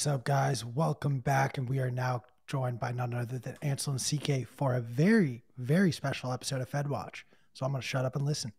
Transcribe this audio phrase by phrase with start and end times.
[0.00, 0.64] Is up, guys?
[0.64, 1.58] Welcome back.
[1.58, 5.44] And we are now joined by none other than Ansel and CK for a very,
[5.58, 7.26] very special episode of Fed Watch.
[7.52, 8.50] So I'm going to shut up and listen.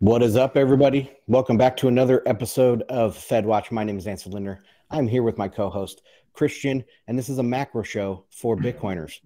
[0.00, 1.10] What is up, everybody?
[1.26, 3.72] Welcome back to another episode of Fed Watch.
[3.72, 4.62] My name is Ansel Lindner.
[4.90, 6.02] I'm here with my co host,
[6.34, 9.20] Christian, and this is a macro show for Bitcoiners.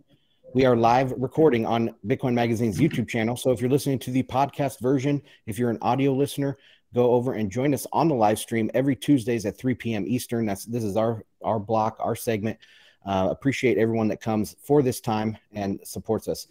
[0.54, 3.36] We are live recording on Bitcoin Magazine's YouTube channel.
[3.36, 6.56] So if you're listening to the podcast version, if you're an audio listener,
[6.94, 10.04] go over and join us on the live stream every Tuesdays at 3 p.m.
[10.06, 10.46] Eastern.
[10.46, 12.58] That's this is our our block, our segment.
[13.04, 16.46] Uh, appreciate everyone that comes for this time and supports us.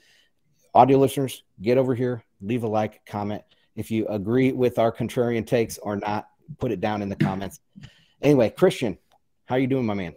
[0.76, 3.42] Audio listeners, get over here, leave a like, comment.
[3.76, 6.28] If you agree with our contrarian takes or not,
[6.60, 7.60] put it down in the comments.
[8.22, 8.98] Anyway, Christian,
[9.46, 10.14] how are you doing, my man?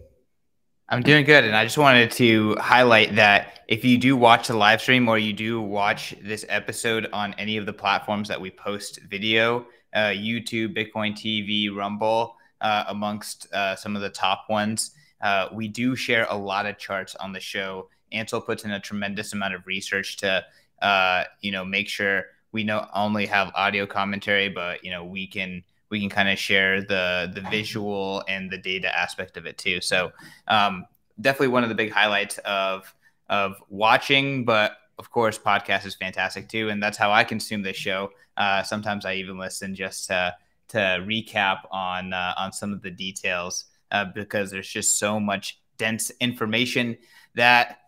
[0.89, 1.45] I'm doing good.
[1.45, 5.19] And I just wanted to highlight that if you do watch the live stream or
[5.19, 10.11] you do watch this episode on any of the platforms that we post video, uh,
[10.11, 14.93] YouTube, Bitcoin TV, Rumble, uh, amongst uh, some of the top ones.
[15.23, 17.89] Uh, we do share a lot of charts on the show.
[18.13, 20.45] Ansel puts in a tremendous amount of research to,
[20.83, 25.27] uh, you know, make sure we not only have audio commentary, but you know, we
[25.27, 29.57] can we can kind of share the the visual and the data aspect of it
[29.57, 29.81] too.
[29.81, 30.13] So
[30.47, 30.85] um,
[31.21, 32.95] definitely one of the big highlights of
[33.29, 37.77] of watching, but of course, podcast is fantastic too, and that's how I consume this
[37.77, 38.11] show.
[38.37, 40.35] Uh, sometimes I even listen just to
[40.69, 45.61] to recap on uh, on some of the details uh, because there's just so much
[45.79, 46.97] dense information
[47.35, 47.79] that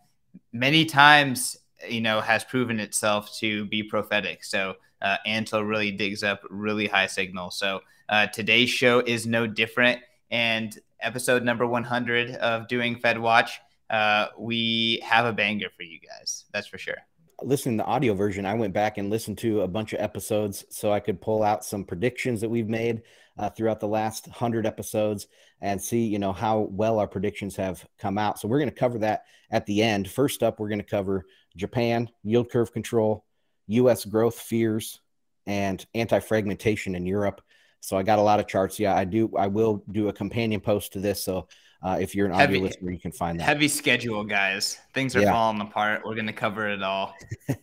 [0.52, 1.56] many times
[1.88, 4.44] you know has proven itself to be prophetic.
[4.44, 7.50] So uh, Ansel really digs up really high signal.
[7.50, 10.00] So uh, today's show is no different,
[10.30, 13.60] and episode number 100 of doing Fed Watch
[13.90, 16.44] uh, we have a banger for you guys.
[16.52, 16.98] That's for sure.
[17.42, 20.64] Listening to the audio version, I went back and listened to a bunch of episodes
[20.70, 23.02] so I could pull out some predictions that we've made
[23.38, 25.28] uh, throughout the last hundred episodes
[25.60, 28.38] and see, you know, how well our predictions have come out.
[28.38, 30.10] So we're going to cover that at the end.
[30.10, 31.24] First up, we're going to cover
[31.56, 33.24] Japan, yield curve control,
[33.68, 34.04] U.S.
[34.04, 35.00] growth fears,
[35.46, 37.40] and anti-fragmentation in Europe.
[37.80, 38.78] So I got a lot of charts.
[38.78, 39.30] Yeah, I do.
[39.38, 41.22] I will do a companion post to this.
[41.22, 41.48] So
[41.82, 43.44] uh, if you're an heavy, audio listener, you can find that.
[43.44, 44.78] Heavy schedule, guys.
[44.94, 45.32] Things are yeah.
[45.32, 46.02] falling apart.
[46.04, 47.14] We're going to cover it all.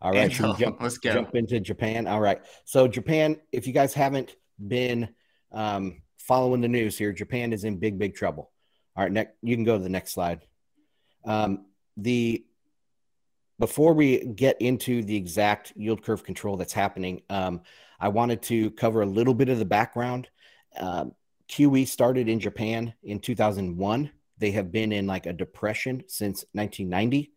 [0.00, 0.30] all right.
[0.30, 1.12] jump, let's go.
[1.12, 2.06] Jump into Japan.
[2.06, 2.40] All right.
[2.64, 4.36] So, Japan, if you guys haven't
[4.66, 5.10] been
[5.52, 8.50] um, following the news here, Japan is in big, big trouble.
[8.96, 9.12] All right.
[9.12, 10.40] Next, you can go to the next slide.
[11.26, 11.66] Um,
[11.98, 12.44] the
[13.58, 17.62] before we get into the exact yield curve control that's happening, um,
[17.98, 20.28] I wanted to cover a little bit of the background.
[20.78, 21.12] Um,
[21.48, 24.10] QE started in Japan in 2001.
[24.38, 27.32] They have been in like a depression since 1990.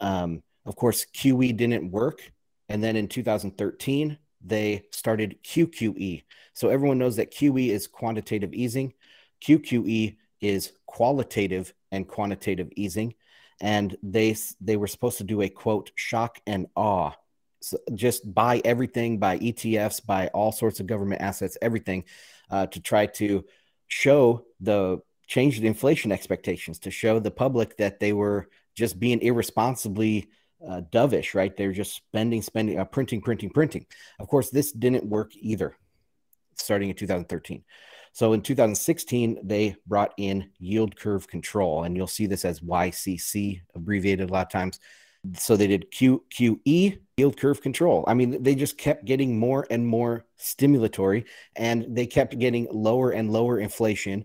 [0.00, 2.32] Um, of course, QE didn't work.
[2.68, 6.22] And then in 2013, they started QQE.
[6.54, 8.94] So everyone knows that QE is quantitative easing,
[9.44, 13.14] QQE is qualitative and quantitative easing.
[13.60, 17.12] And they, they were supposed to do a quote, shock and awe.
[17.60, 22.04] So just buy everything, buy ETFs, buy all sorts of government assets, everything
[22.52, 23.44] uh, to try to
[23.88, 29.20] show the change the inflation expectations to show the public that they were just being
[29.22, 30.28] irresponsibly
[30.66, 31.56] uh, dovish, right?
[31.56, 33.86] They're just spending, spending, uh, printing, printing, printing.
[34.18, 35.76] Of course, this didn't work either,
[36.56, 37.64] starting in 2013.
[38.12, 43.62] So in 2016, they brought in yield curve control, and you'll see this as YCC
[43.74, 44.78] abbreviated a lot of times.
[45.34, 48.04] So they did Q, QE, yield curve control.
[48.08, 51.24] I mean, they just kept getting more and more stimulatory
[51.54, 54.24] and they kept getting lower and lower inflation.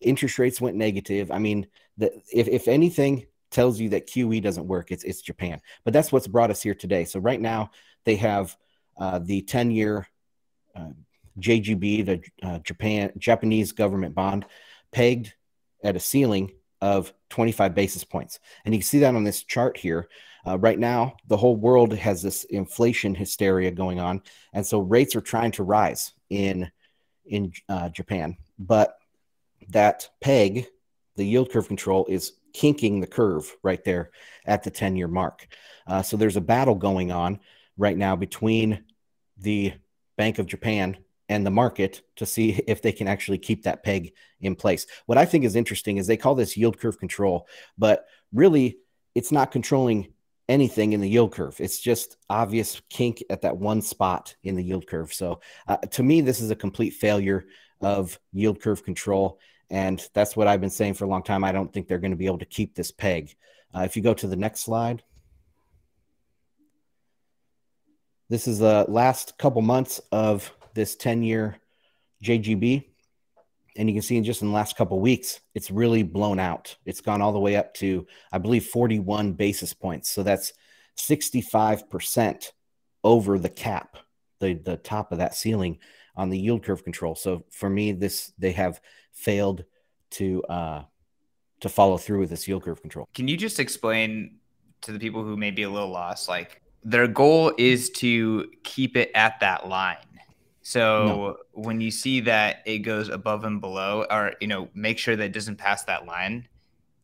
[0.00, 1.30] Interest rates went negative.
[1.30, 5.60] I mean, the, if, if anything tells you that QE doesn't work, it's, it's Japan.
[5.84, 7.04] But that's what's brought us here today.
[7.04, 7.70] So right now
[8.04, 8.56] they have
[8.98, 10.08] uh, the 10 year
[10.74, 10.90] uh,
[11.38, 14.44] JGB, the uh, Japan Japanese government bond,
[14.90, 15.34] pegged
[15.84, 18.40] at a ceiling of 25 basis points.
[18.64, 20.08] And you can see that on this chart here.
[20.46, 24.22] Uh, right now, the whole world has this inflation hysteria going on,
[24.52, 26.70] and so rates are trying to rise in
[27.24, 28.36] in uh, Japan.
[28.58, 28.96] But
[29.68, 30.66] that peg,
[31.16, 34.10] the yield curve control, is kinking the curve right there
[34.44, 35.46] at the 10 year mark.
[35.86, 37.40] Uh, so there's a battle going on
[37.76, 38.84] right now between
[39.38, 39.72] the
[40.16, 40.96] Bank of Japan
[41.28, 44.86] and the market to see if they can actually keep that peg in place.
[45.06, 47.46] What I think is interesting is they call this yield curve control,
[47.78, 48.78] but really
[49.14, 50.12] it's not controlling
[50.52, 51.56] anything in the yield curve.
[51.58, 55.12] It's just obvious kink at that one spot in the yield curve.
[55.12, 57.46] So uh, to me, this is a complete failure
[57.80, 59.40] of yield curve control.
[59.70, 61.42] And that's what I've been saying for a long time.
[61.42, 63.34] I don't think they're going to be able to keep this peg.
[63.74, 65.02] Uh, if you go to the next slide,
[68.28, 71.56] this is the last couple months of this 10 year
[72.22, 72.91] JGB.
[73.76, 76.76] And you can see in just in the last couple weeks, it's really blown out.
[76.84, 80.10] It's gone all the way up to, I believe, 41 basis points.
[80.10, 80.52] So that's
[80.98, 82.52] 65%
[83.04, 83.96] over the cap,
[84.40, 85.78] the, the top of that ceiling
[86.16, 87.14] on the yield curve control.
[87.14, 88.80] So for me, this they have
[89.12, 89.64] failed
[90.12, 90.82] to uh,
[91.60, 93.08] to follow through with this yield curve control.
[93.14, 94.38] Can you just explain
[94.82, 98.96] to the people who may be a little lost, like their goal is to keep
[98.96, 99.96] it at that line.
[100.62, 101.36] So no.
[101.52, 105.24] when you see that it goes above and below, or you know, make sure that
[105.24, 106.48] it doesn't pass that line.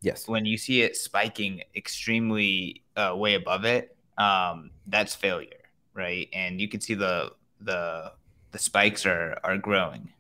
[0.01, 0.29] Yes.
[0.29, 6.29] When you see it spiking extremely uh, way above it, um, that's failure, right?
[6.33, 8.13] And you can see the the
[8.53, 10.13] the spikes are are growing.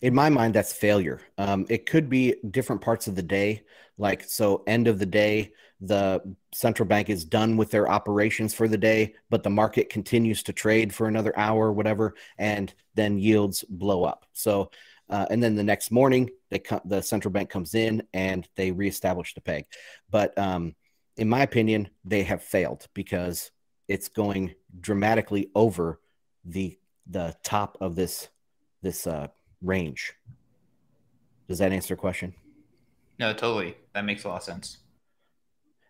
[0.00, 1.20] In my mind, that's failure.
[1.36, 3.62] Um, it could be different parts of the day,
[3.98, 6.20] like so end of the day, the
[6.52, 10.52] central bank is done with their operations for the day, but the market continues to
[10.52, 14.26] trade for another hour whatever, and then yields blow up.
[14.32, 14.70] So,
[15.08, 18.72] uh, and then the next morning, they co- the central bank comes in and they
[18.72, 19.66] reestablish the peg.
[20.10, 20.74] But um,
[21.16, 23.50] in my opinion, they have failed because
[23.86, 26.00] it's going dramatically over
[26.44, 26.78] the
[27.10, 28.28] the top of this
[28.82, 29.28] this uh,
[29.62, 30.12] range.
[31.48, 32.34] Does that answer the question?
[33.18, 33.76] No, totally.
[33.94, 34.78] That makes a lot of sense.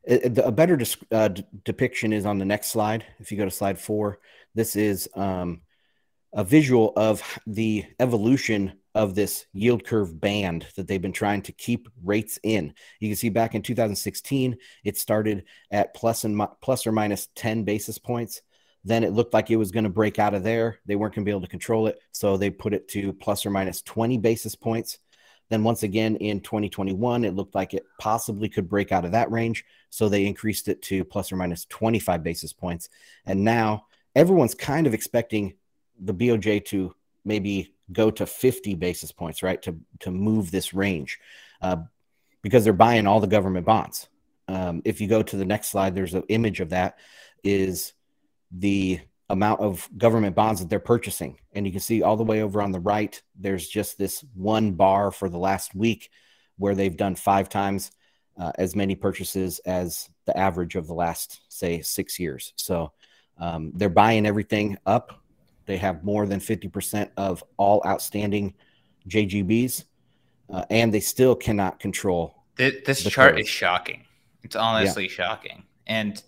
[0.09, 0.81] A better
[1.13, 1.29] uh,
[1.65, 3.05] depiction is on the next slide.
[3.19, 4.21] If you go to slide four,
[4.55, 5.61] this is um,
[6.33, 11.53] a visual of the evolution of this yield curve band that they've been trying to
[11.53, 12.73] keep rates in.
[13.01, 17.65] You can see back in 2016, it started at plus and plus or minus 10
[17.65, 18.41] basis points.
[18.85, 20.79] Then it looked like it was going to break out of there.
[20.87, 22.01] They weren't going to be able to control it.
[22.13, 24.99] So they put it to plus or minus 20 basis points.
[25.51, 29.31] Then once again in 2021, it looked like it possibly could break out of that
[29.31, 29.65] range.
[29.91, 32.89] So they increased it to plus or minus 25 basis points.
[33.25, 35.55] And now everyone's kind of expecting
[35.99, 39.61] the BOJ to maybe go to 50 basis points, right?
[39.63, 41.19] To, to move this range
[41.63, 41.79] uh,
[42.43, 44.09] because they're buying all the government bonds.
[44.49, 46.99] Um, if you go to the next slide, there's an image of that
[47.45, 47.93] is
[48.51, 49.01] the
[49.31, 51.39] amount of government bonds that they're purchasing.
[51.53, 54.73] And you can see all the way over on the right, there's just this one
[54.73, 56.11] bar for the last week
[56.57, 57.91] where they've done five times
[58.39, 62.53] uh, as many purchases as the average of the last, say, six years.
[62.57, 62.93] So
[63.39, 65.21] um, they're buying everything up.
[65.67, 68.55] They have more than 50% of all outstanding
[69.09, 69.85] JGBs,
[70.51, 72.35] uh, and they still cannot control.
[72.57, 73.41] This, chart curve.
[73.41, 74.05] is shocking.
[74.43, 75.11] It's honestly yeah.
[75.11, 75.65] shocking.
[75.87, 76.23] And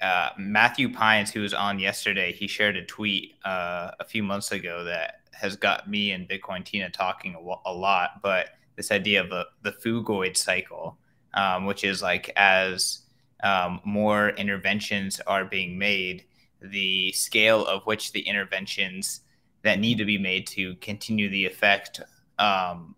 [0.00, 4.52] uh, Matthew Pines, who was on yesterday, he shared a tweet uh, a few months
[4.52, 8.22] ago that has got me and Bitcoin Tina talking a, a lot.
[8.22, 10.98] But this idea of a, the phugoid cycle,
[11.34, 13.02] um, which is like as
[13.42, 16.24] um, more interventions are being made,
[16.62, 19.20] the scale of which the interventions
[19.62, 22.00] that need to be made to continue the effect
[22.38, 22.94] um,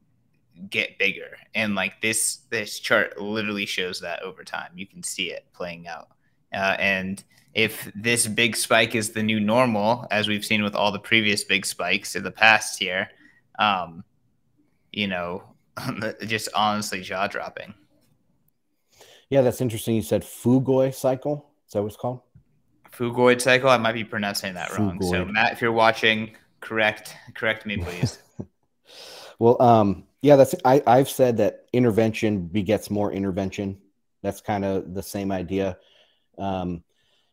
[0.70, 1.36] get bigger.
[1.54, 4.70] And like this, this chart literally shows that over time.
[4.76, 6.08] You can see it playing out.
[6.52, 7.22] Uh, and
[7.54, 11.44] if this big spike is the new normal, as we've seen with all the previous
[11.44, 13.08] big spikes in the past year,
[13.58, 14.04] um,
[14.92, 15.42] you know,
[16.26, 17.74] just honestly jaw dropping.
[19.30, 19.94] Yeah, that's interesting.
[19.94, 21.50] You said Fugoi cycle.
[21.66, 22.20] Is that what it's called?
[22.92, 23.70] Phugoid cycle.
[23.70, 25.00] I might be pronouncing that wrong.
[25.02, 28.18] So Matt, if you're watching, correct correct me, please.
[29.38, 33.78] well, um, yeah, that's I, I've said that intervention begets more intervention.
[34.22, 35.78] That's kind of the same idea.
[36.42, 36.82] Um,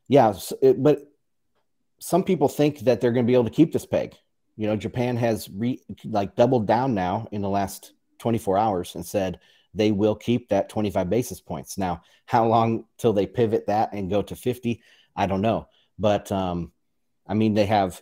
[0.07, 0.99] yeah, it, but
[1.99, 4.15] some people think that they're going to be able to keep this peg.
[4.55, 9.05] You know, Japan has re, like doubled down now in the last 24 hours and
[9.05, 9.39] said
[9.73, 11.77] they will keep that 25 basis points.
[11.77, 14.81] Now, how long till they pivot that and go to 50?
[15.15, 15.67] I don't know.
[15.97, 16.71] But um,
[17.27, 18.01] I mean, they have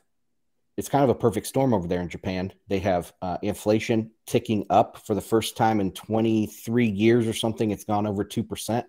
[0.77, 2.53] it's kind of a perfect storm over there in Japan.
[2.67, 7.71] They have uh, inflation ticking up for the first time in 23 years or something.
[7.71, 8.83] It's gone over 2%.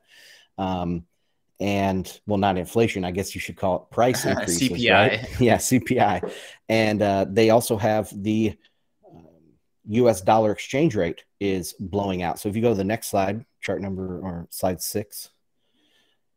[0.59, 1.07] Um,
[1.61, 3.05] and well, not inflation.
[3.05, 4.69] I guess you should call it price increases.
[4.71, 4.93] CPI.
[4.93, 5.27] Right?
[5.41, 6.33] Yeah, CPI.
[6.69, 8.57] And uh, they also have the
[9.89, 10.21] U.S.
[10.21, 12.39] Um, dollar exchange rate is blowing out.
[12.39, 15.31] So if you go to the next slide, chart number or slide six,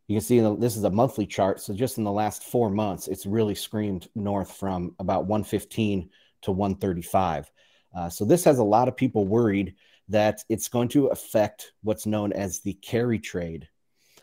[0.08, 1.62] you can see this is a monthly chart.
[1.62, 6.10] So just in the last four months, it's really screamed north from about 115
[6.44, 7.52] to 135.
[7.96, 9.76] Uh, so this has a lot of people worried
[10.10, 13.70] that it's going to affect what's known as the carry trade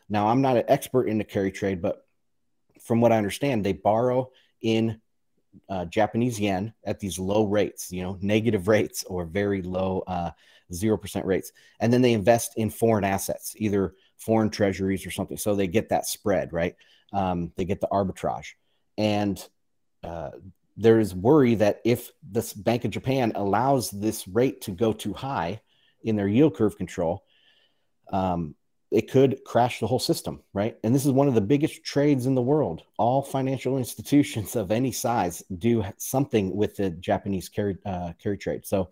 [0.09, 2.07] now, I'm not an expert in the carry trade, but
[2.81, 4.31] from what I understand, they borrow
[4.62, 5.00] in
[5.69, 10.31] uh, Japanese yen at these low rates, you know, negative rates or very low uh,
[10.73, 11.53] 0% rates.
[11.81, 15.37] And then they invest in foreign assets, either foreign treasuries or something.
[15.37, 16.77] So they get that spread, right?
[17.12, 18.53] Um, they get the arbitrage.
[18.97, 19.43] And
[20.03, 20.31] uh,
[20.77, 25.12] there is worry that if this Bank of Japan allows this rate to go too
[25.12, 25.61] high
[26.03, 27.25] in their yield curve control,
[28.12, 28.55] um,
[28.90, 30.76] it could crash the whole system, right?
[30.83, 32.83] And this is one of the biggest trades in the world.
[32.97, 38.66] All financial institutions of any size do something with the Japanese carry uh, carry trade.
[38.66, 38.90] So,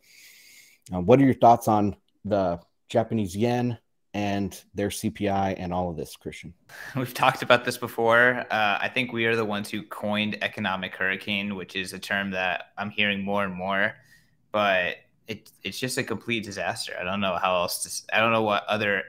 [0.92, 3.78] uh, what are your thoughts on the Japanese yen
[4.12, 6.52] and their CPI and all of this, Christian?
[6.96, 8.44] We've talked about this before.
[8.50, 12.32] Uh, I think we are the ones who coined economic hurricane, which is a term
[12.32, 13.94] that I'm hearing more and more.
[14.52, 16.94] But it, it's just a complete disaster.
[17.00, 18.16] I don't know how else to.
[18.16, 19.04] I don't know what other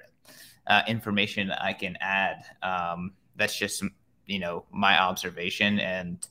[0.67, 2.43] uh, information I can add.
[2.61, 3.83] Um, that's just
[4.25, 6.25] you know my observation, and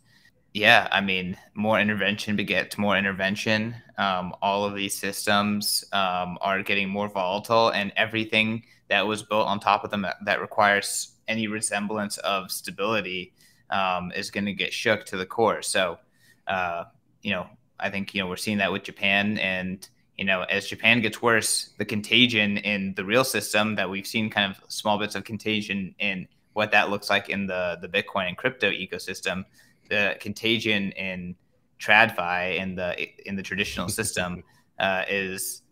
[0.54, 3.74] yeah, I mean more intervention begets more intervention.
[3.98, 9.48] Um, all of these systems um, are getting more volatile, and everything that was built
[9.48, 13.32] on top of them that, that requires any resemblance of stability
[13.70, 15.60] um, is going to get shook to the core.
[15.62, 15.98] So,
[16.46, 16.84] uh,
[17.22, 17.48] you know,
[17.80, 21.20] I think you know we're seeing that with Japan, and you know, as Japan gets
[21.20, 25.24] worse, the contagion in the real system that we've seen kind of small bits of
[25.24, 29.44] contagion in what that looks like in the the Bitcoin and crypto ecosystem,
[29.90, 31.36] the contagion in
[31.78, 34.42] TradFi in the in the traditional system
[34.78, 35.62] uh, is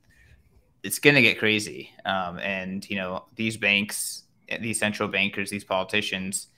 [0.82, 1.90] it's going to get crazy.
[2.04, 4.24] Um, and you know, these banks,
[4.60, 6.48] these central bankers, these politicians,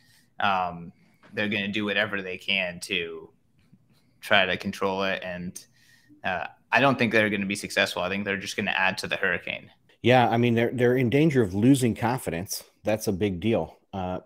[0.41, 0.93] um,
[1.33, 3.31] they're going to do whatever they can to
[4.21, 5.23] try to control it.
[5.23, 5.65] And
[6.25, 8.03] uh, I don't think they're going to be successful.
[8.03, 9.71] I think they're just going to add to the hurricane.
[10.03, 12.65] Yeah, I mean they're they're in danger of losing confidence.
[12.85, 13.79] That's a big deal.
[13.93, 14.21] Uh,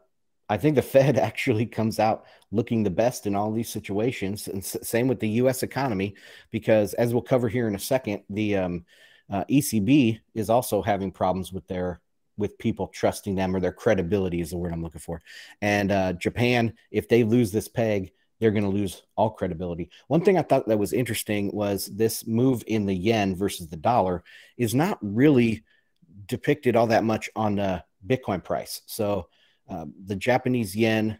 [0.49, 4.59] I think the Fed actually comes out looking the best in all these situations, and
[4.59, 5.63] s- same with the U.S.
[5.63, 6.17] economy,
[6.51, 8.85] because as we'll cover here in a second, the um,
[9.31, 12.01] uh, ECB is also having problems with their
[12.37, 15.21] with people trusting them or their credibility is the word I'm looking for.
[15.61, 19.91] And uh, Japan, if they lose this peg, they're going to lose all credibility.
[20.09, 23.77] One thing I thought that was interesting was this move in the yen versus the
[23.77, 24.25] dollar
[24.57, 25.63] is not really
[26.27, 28.81] depicted all that much on the Bitcoin price.
[28.87, 29.29] So
[29.69, 31.19] uh, the Japanese yen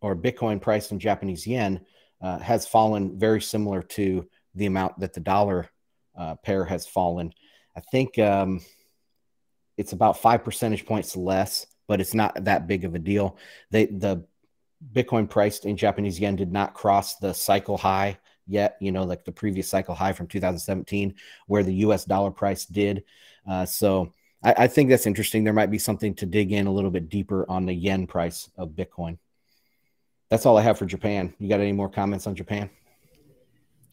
[0.00, 1.84] or Bitcoin price in Japanese yen
[2.22, 5.68] uh, has fallen very similar to the amount that the dollar
[6.16, 7.32] uh, pair has fallen.
[7.76, 8.60] I think um,
[9.76, 13.36] it's about five percentage points less, but it's not that big of a deal.
[13.70, 14.24] They the
[14.92, 19.24] Bitcoin priced in Japanese yen did not cross the cycle high yet, you know, like
[19.24, 21.14] the previous cycle high from 2017,
[21.46, 23.04] where the US dollar price did.
[23.48, 25.44] Uh, so I, I, think that's interesting.
[25.44, 28.50] There might be something to dig in a little bit deeper on the yen price
[28.56, 29.18] of Bitcoin.
[30.30, 31.34] That's all I have for Japan.
[31.38, 32.70] You got any more comments on Japan?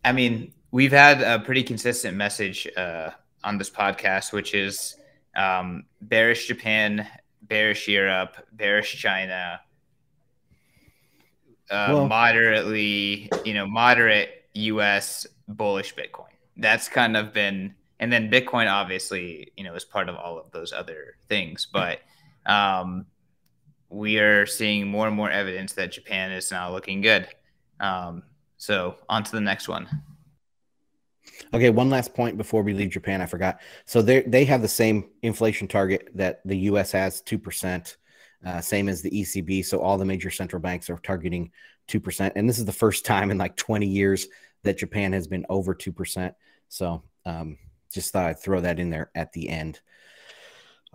[0.04, 3.12] I mean, we've had a pretty consistent message uh,
[3.44, 4.98] on this podcast, which is
[5.36, 7.08] um, bearish Japan,
[7.42, 9.62] bearish Europe, bearish China,
[11.70, 16.30] uh, well, moderately, you know, moderate US bullish Bitcoin.
[16.58, 20.52] That's kind of been, and then Bitcoin obviously, you know, is part of all of
[20.52, 21.68] those other things.
[21.72, 22.00] But
[22.46, 23.06] um,
[23.90, 27.28] we are seeing more and more evidence that Japan is now looking good.
[27.80, 28.24] Um,
[28.58, 29.88] so on to the next one.
[31.54, 33.22] Okay, one last point before we leave Japan.
[33.22, 33.60] I forgot.
[33.86, 36.92] So they they have the same inflation target that the U.S.
[36.92, 37.98] has, two percent
[38.46, 39.66] uh, same as the ECB.
[39.66, 41.52] So all the major central banks are targeting
[41.88, 42.32] 2%.
[42.36, 44.28] And this is the first time in like 20 years
[44.64, 46.34] that Japan has been over 2%.
[46.70, 47.58] So um,
[47.92, 49.82] just thought I'd throw that in there at the end.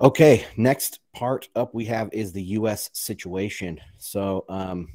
[0.01, 2.89] Okay, next part up we have is the U.S.
[2.95, 3.81] situation.
[3.99, 4.89] So, um,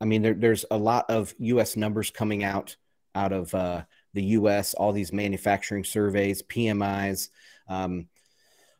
[0.00, 1.76] I mean, there, there's a lot of U.S.
[1.76, 2.76] numbers coming out
[3.14, 4.74] out of uh, the U.S.
[4.74, 7.30] All these manufacturing surveys, PMIs.
[7.68, 8.08] Um,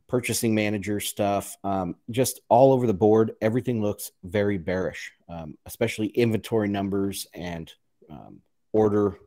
[0.08, 3.32] purchasing manager stuff, um, just all over the board.
[3.40, 7.72] Everything looks very bearish, um, especially inventory numbers and
[8.10, 8.40] um,
[8.72, 9.18] order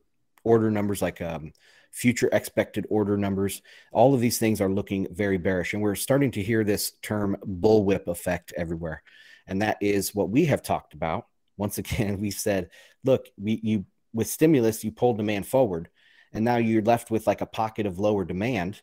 [0.43, 1.51] order numbers like um,
[1.91, 3.61] future expected order numbers.
[3.91, 7.37] All of these things are looking very bearish, and we're starting to hear this term
[7.45, 9.03] bullwhip effect everywhere,
[9.47, 11.25] and that is what we have talked about.
[11.57, 12.69] Once again, we said,
[13.03, 15.89] look, we, you with stimulus, you pulled demand forward,
[16.33, 18.81] and now you're left with like a pocket of lower demand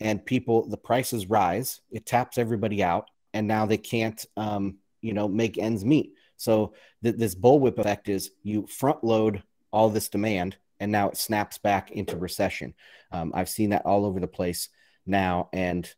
[0.00, 5.12] and people the prices rise it taps everybody out and now they can't um, you
[5.12, 6.14] know make ends meet.
[6.38, 6.72] So
[7.02, 11.58] th- this bullwhip effect is you front load all this demand and now it snaps
[11.58, 12.74] back into recession.
[13.12, 14.68] Um, i've seen that all over the place
[15.04, 15.88] now and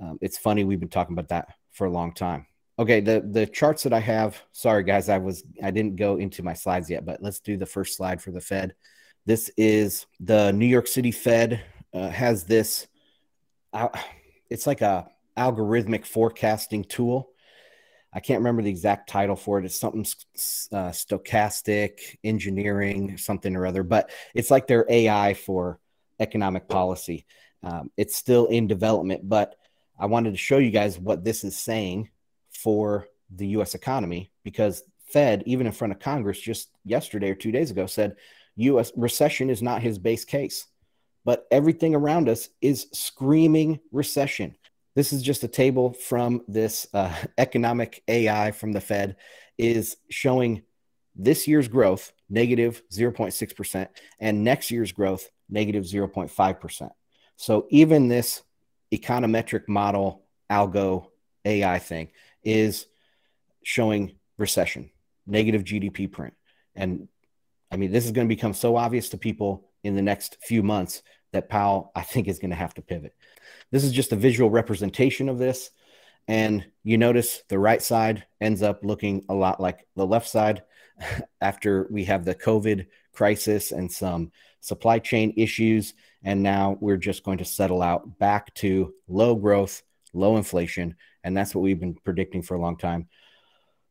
[0.00, 2.46] um, it's funny we've been talking about that for a long time.
[2.78, 6.42] Okay the the charts that i have sorry guys i was i didn't go into
[6.42, 8.74] my slides yet but let's do the first slide for the fed.
[9.24, 11.62] This is the new york city fed
[11.94, 12.88] uh, has this
[14.50, 17.30] it's like a algorithmic forecasting tool.
[18.12, 19.64] I can't remember the exact title for it.
[19.64, 25.78] It's something uh, stochastic engineering, something or other, but it's like their AI for
[26.20, 27.24] economic policy.
[27.62, 29.54] Um, it's still in development, but
[29.98, 32.10] I wanted to show you guys what this is saying
[32.50, 37.52] for the US economy because Fed, even in front of Congress just yesterday or two
[37.52, 38.16] days ago, said
[38.56, 40.66] US recession is not his base case.
[41.24, 44.56] But everything around us is screaming recession.
[44.94, 49.16] This is just a table from this uh, economic AI from the Fed
[49.58, 50.62] is showing
[51.14, 53.88] this year's growth negative 0.6%
[54.18, 56.90] and next year's growth negative 0.5%.
[57.36, 58.42] So even this
[58.92, 61.06] econometric model algo
[61.44, 62.10] AI thing
[62.42, 62.86] is
[63.62, 64.90] showing recession,
[65.26, 66.34] negative GDP print.
[66.74, 67.08] And
[67.70, 70.62] I mean, this is going to become so obvious to people in the next few
[70.62, 73.14] months that Powell, I think, is going to have to pivot.
[73.70, 75.70] This is just a visual representation of this.
[76.28, 80.62] And you notice the right side ends up looking a lot like the left side
[81.40, 85.94] after we have the COVID crisis and some supply chain issues.
[86.22, 90.96] And now we're just going to settle out back to low growth, low inflation.
[91.24, 93.08] And that's what we've been predicting for a long time.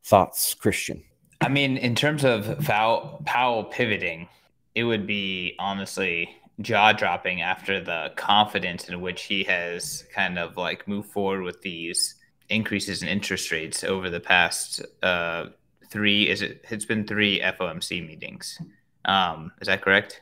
[0.04, 1.04] Thoughts, Christian?
[1.42, 4.30] I mean, in terms of Powell, pivoting,
[4.76, 6.30] it would be honestly
[6.62, 11.62] jaw dropping after the confidence in which he has kind of like moved forward with
[11.62, 12.16] these
[12.50, 15.46] increases in interest rates over the past uh,
[15.90, 16.30] three.
[16.30, 16.66] Is it?
[16.70, 18.60] It's been three FOMC meetings.
[19.06, 20.22] Um, is that correct?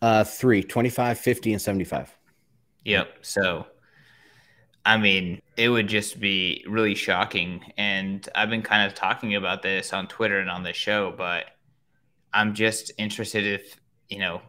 [0.00, 2.16] Uh, three, 25, 50, and 75.
[2.84, 3.18] Yep.
[3.20, 3.66] So,
[4.86, 7.60] I mean, it would just be really shocking.
[7.76, 11.44] And I've been kind of talking about this on Twitter and on the show, but
[12.32, 13.76] I'm just interested if,
[14.08, 14.42] you know,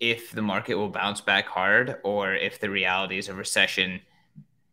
[0.00, 4.00] if the market will bounce back hard or if the realities of recession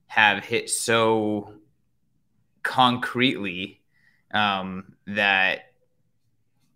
[0.08, 1.53] have hit so
[2.63, 3.82] concretely
[4.34, 5.73] um, that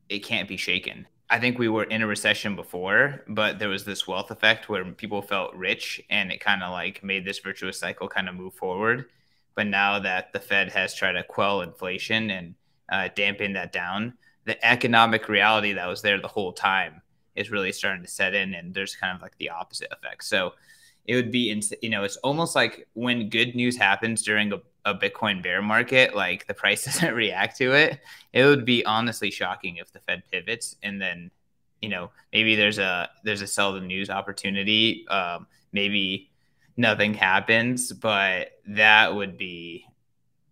[0.10, 1.08] it can't be shaken.
[1.30, 4.84] I think we were in a recession before, but there was this wealth effect where
[4.84, 8.54] people felt rich and it kind of like made this virtuous cycle kind of move
[8.54, 9.06] forward.
[9.56, 12.56] But now that the Fed has tried to quell inflation and
[12.92, 17.02] uh, dampen that down, the economic reality that was there the whole time
[17.36, 20.24] is really starting to set in, and there's kind of like the opposite effect.
[20.24, 20.54] So
[21.06, 24.94] it would be, you know, it's almost like when good news happens during a, a
[24.94, 28.00] Bitcoin bear market, like the price doesn't react to it.
[28.34, 31.32] It would be honestly shocking if the Fed pivots and then,
[31.82, 35.08] you know, maybe there's a there's a sell the news opportunity.
[35.08, 36.30] Um, maybe
[36.78, 39.86] nothing happens, but that would be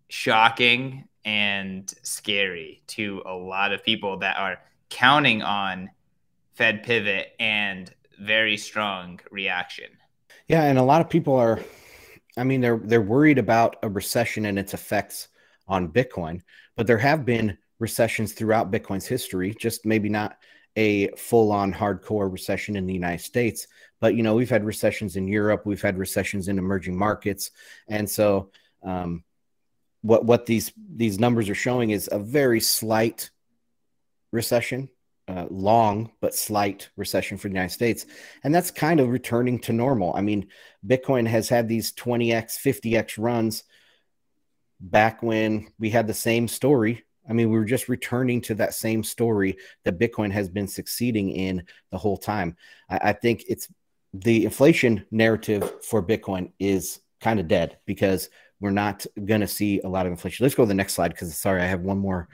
[0.08, 5.90] shocking and scary to a lot of people that are counting on
[6.54, 9.86] Fed pivot and very strong reaction.
[10.48, 11.60] Yeah, and a lot of people are
[12.36, 15.28] I mean they're they're worried about a recession and its effects
[15.68, 16.42] on Bitcoin,
[16.76, 20.36] but there have been recessions throughout Bitcoin's history, just maybe not
[20.76, 23.66] a full-on hardcore recession in the United States,
[24.00, 27.50] but you know, we've had recessions in Europe, we've had recessions in emerging markets,
[27.88, 28.50] and so
[28.82, 29.24] um,
[30.02, 33.30] what what these these numbers are showing is a very slight
[34.32, 34.88] recession
[35.30, 38.06] uh, long but slight recession for the United States.
[38.42, 40.12] And that's kind of returning to normal.
[40.16, 40.48] I mean,
[40.84, 43.62] Bitcoin has had these 20x, 50x runs
[44.80, 47.04] back when we had the same story.
[47.28, 51.30] I mean, we were just returning to that same story that Bitcoin has been succeeding
[51.30, 52.56] in the whole time.
[52.88, 53.68] I, I think it's
[54.12, 59.80] the inflation narrative for Bitcoin is kind of dead because we're not going to see
[59.80, 60.44] a lot of inflation.
[60.44, 62.28] Let's go to the next slide because sorry, I have one more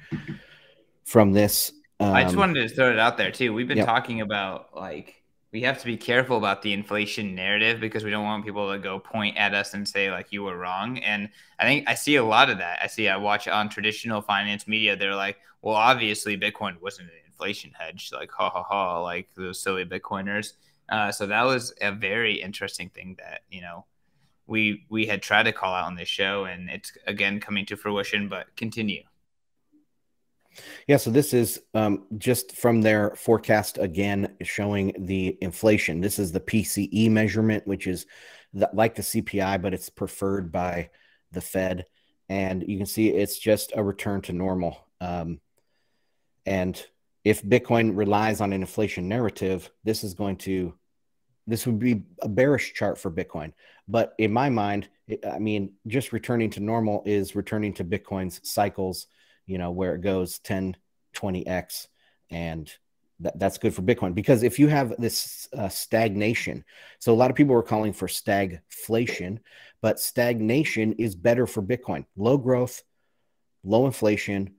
[1.04, 1.72] from this.
[2.00, 3.52] Um, I just um, wanted to throw it out there too.
[3.52, 3.86] We've been yep.
[3.86, 8.24] talking about like we have to be careful about the inflation narrative because we don't
[8.24, 10.98] want people to go point at us and say like you were wrong.
[10.98, 12.80] And I think I see a lot of that.
[12.82, 14.96] I see I watch on traditional finance media.
[14.96, 18.10] They're like, well, obviously Bitcoin wasn't an inflation hedge.
[18.12, 20.54] Like ha ha ha, like those silly Bitcoiners.
[20.88, 23.86] Uh, so that was a very interesting thing that you know
[24.46, 27.76] we we had tried to call out on this show, and it's again coming to
[27.76, 28.28] fruition.
[28.28, 29.02] But continue.
[30.86, 36.00] Yeah, so this is um, just from their forecast again, showing the inflation.
[36.00, 38.06] This is the PCE measurement, which is
[38.54, 40.90] the, like the CPI, but it's preferred by
[41.32, 41.86] the Fed.
[42.28, 44.78] And you can see it's just a return to normal.
[45.00, 45.40] Um,
[46.44, 46.82] and
[47.24, 50.74] if Bitcoin relies on an inflation narrative, this is going to
[51.46, 53.52] this would be a bearish chart for Bitcoin.
[53.88, 54.88] But in my mind,
[55.30, 59.06] I mean, just returning to normal is returning to Bitcoin's cycles
[59.46, 60.76] you know, where it goes 10,
[61.14, 61.86] 20x.
[62.30, 62.70] And
[63.20, 66.64] that, that's good for Bitcoin because if you have this uh, stagnation,
[66.98, 69.38] so a lot of people are calling for stagflation,
[69.80, 72.04] but stagnation is better for Bitcoin.
[72.16, 72.82] Low growth,
[73.64, 74.54] low inflation,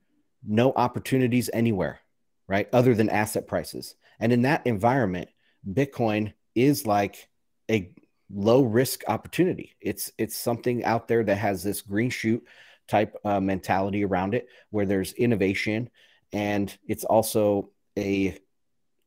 [0.46, 2.00] no opportunities anywhere,
[2.48, 2.70] right?
[2.74, 3.96] Other than asset prices.
[4.20, 5.30] And in that environment,
[5.70, 7.30] Bitcoin is like
[7.70, 7.92] a
[8.34, 9.76] low risk opportunity.
[9.80, 12.44] It's it's something out there that has this green shoot
[12.88, 15.90] type uh, mentality around it, where there's innovation,
[16.34, 18.38] and it's also a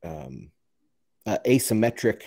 [0.05, 0.51] um,
[1.27, 2.23] uh, asymmetric,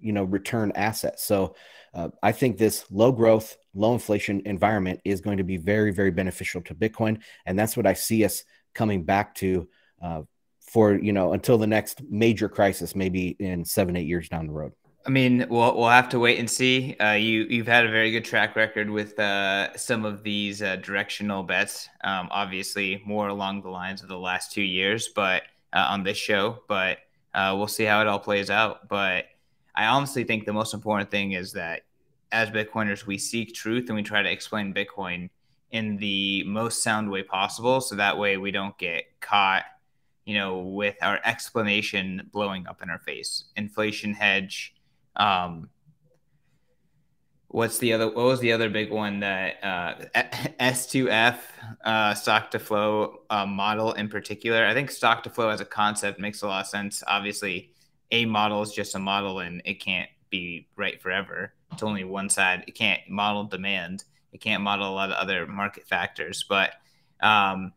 [0.00, 1.18] you know, return asset.
[1.18, 1.54] So
[1.94, 6.10] uh, I think this low growth, low inflation environment is going to be very, very
[6.10, 9.68] beneficial to Bitcoin, and that's what I see us coming back to
[10.02, 10.22] uh,
[10.68, 14.52] for you know until the next major crisis, maybe in seven, eight years down the
[14.52, 14.72] road.
[15.06, 16.94] I mean, we'll we'll have to wait and see.
[17.00, 20.76] Uh, you you've had a very good track record with uh, some of these uh,
[20.76, 21.88] directional bets.
[22.04, 26.18] Um, obviously, more along the lines of the last two years, but uh, on this
[26.18, 26.62] show.
[26.68, 26.98] But
[27.32, 28.88] uh, we'll see how it all plays out.
[28.88, 29.26] But
[29.74, 31.82] I honestly think the most important thing is that
[32.30, 35.30] as Bitcoiners, we seek truth and we try to explain Bitcoin
[35.70, 39.64] in the most sound way possible, so that way we don't get caught,
[40.28, 43.44] you know, with our explanation blowing up in our face.
[43.56, 44.74] Inflation hedge
[45.16, 45.70] um,
[47.48, 48.06] what's the other?
[48.06, 49.94] What was the other big one that uh,
[50.60, 51.38] S2F
[51.84, 54.66] uh, stock to flow uh, model in particular?
[54.66, 57.02] I think stock to flow as a concept makes a lot of sense.
[57.06, 57.72] Obviously,
[58.10, 61.54] a model is just a model, and it can't be right forever.
[61.72, 62.64] It's only one side.
[62.66, 64.04] It can't model demand.
[64.32, 66.74] It can't model a lot of other market factors, but
[67.20, 67.72] um,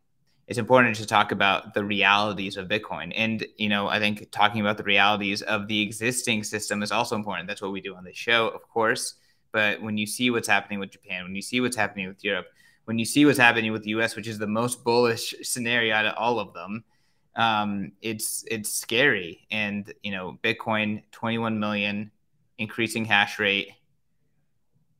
[0.51, 3.13] it's important to talk about the realities of Bitcoin.
[3.15, 7.15] And, you know, I think talking about the realities of the existing system is also
[7.15, 7.47] important.
[7.47, 9.13] That's what we do on the show, of course.
[9.53, 12.47] But when you see what's happening with Japan, when you see what's happening with Europe,
[12.83, 16.05] when you see what's happening with the US, which is the most bullish scenario out
[16.05, 16.83] of all of them,
[17.37, 19.47] um, it's it's scary.
[19.51, 22.11] And you know, Bitcoin, 21 million,
[22.57, 23.71] increasing hash rate,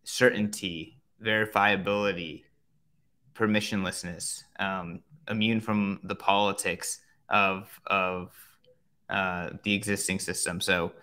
[0.06, 2.44] certainty, verifiability,
[3.36, 4.44] permissionlessness.
[4.58, 8.32] Um, immune from the politics of of
[9.10, 10.62] uh, the existing system.
[10.62, 10.94] So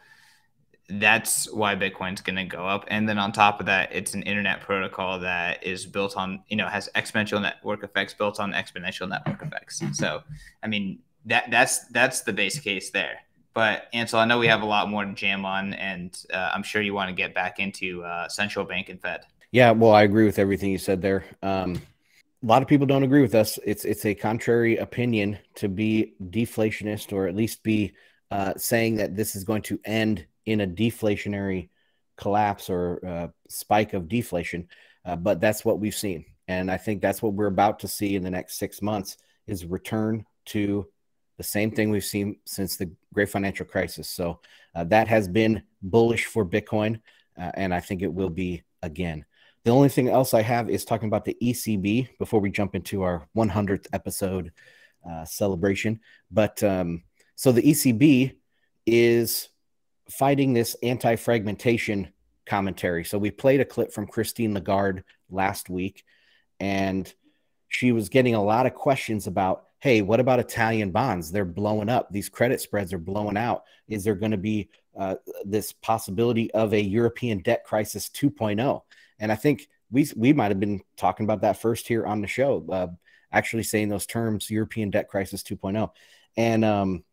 [0.88, 2.86] that's why Bitcoin's going to go up.
[2.88, 6.56] And then on top of that, it's an internet protocol that is built on, you
[6.56, 9.82] know, has exponential network effects built on exponential network effects.
[9.92, 10.22] So,
[10.62, 13.18] I mean, that that's that's the base case there.
[13.52, 16.62] But Ansel, I know we have a lot more to jam on, and uh, I'm
[16.62, 19.22] sure you want to get back into uh, central bank and Fed.
[19.50, 21.24] Yeah, well, I agree with everything you said there.
[21.42, 21.82] Um,
[22.42, 23.58] a lot of people don't agree with us.
[23.64, 27.94] It's it's a contrary opinion to be deflationist or at least be
[28.30, 31.68] uh, saying that this is going to end in a deflationary
[32.16, 34.68] collapse or uh, spike of deflation.
[35.04, 38.14] Uh, but that's what we've seen, and I think that's what we're about to see
[38.14, 40.86] in the next six months is return to
[41.38, 44.08] the same thing we've seen since the great financial crisis.
[44.08, 44.40] So
[44.74, 47.00] uh, that has been bullish for Bitcoin,
[47.40, 49.24] uh, and I think it will be again.
[49.64, 53.02] The only thing else I have is talking about the ECB before we jump into
[53.02, 54.52] our 100th episode
[55.08, 56.00] uh, celebration.
[56.30, 57.02] But um,
[57.34, 58.36] so the ECB
[58.86, 59.48] is
[60.10, 62.08] fighting this anti fragmentation
[62.46, 63.04] commentary.
[63.04, 66.04] So we played a clip from Christine Lagarde last week,
[66.58, 67.12] and
[67.68, 71.30] she was getting a lot of questions about hey, what about Italian bonds?
[71.30, 72.10] They're blowing up.
[72.10, 73.62] These credit spreads are blowing out.
[73.86, 78.82] Is there going to be uh, this possibility of a European debt crisis 2.0?
[79.18, 82.26] And I think we we might have been talking about that first here on the
[82.26, 82.88] show, uh,
[83.32, 85.90] actually saying those terms, European debt crisis 2.0.
[86.36, 87.04] And um,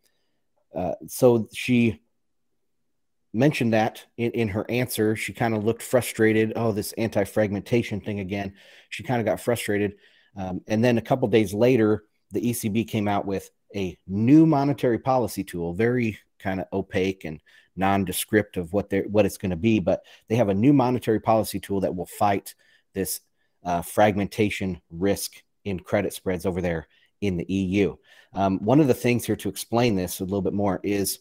[0.74, 2.02] uh, so she
[3.34, 5.16] mentioned that in, in her answer.
[5.16, 6.54] She kind of looked frustrated.
[6.56, 8.54] Oh, this anti fragmentation thing again.
[8.90, 9.96] She kind of got frustrated.
[10.38, 15.00] Um, and then a couple days later, the ECB came out with a new monetary
[15.00, 17.40] policy tool, very kind of opaque and
[17.76, 21.20] nondescript of what they're what it's going to be, but they have a new monetary
[21.20, 22.56] policy tool that will fight
[22.94, 23.22] this
[23.64, 26.88] uh, fragmentation risk in credit spreads over there
[27.22, 27.96] in the EU.
[28.34, 31.20] Um, one of the things here to explain this a little bit more is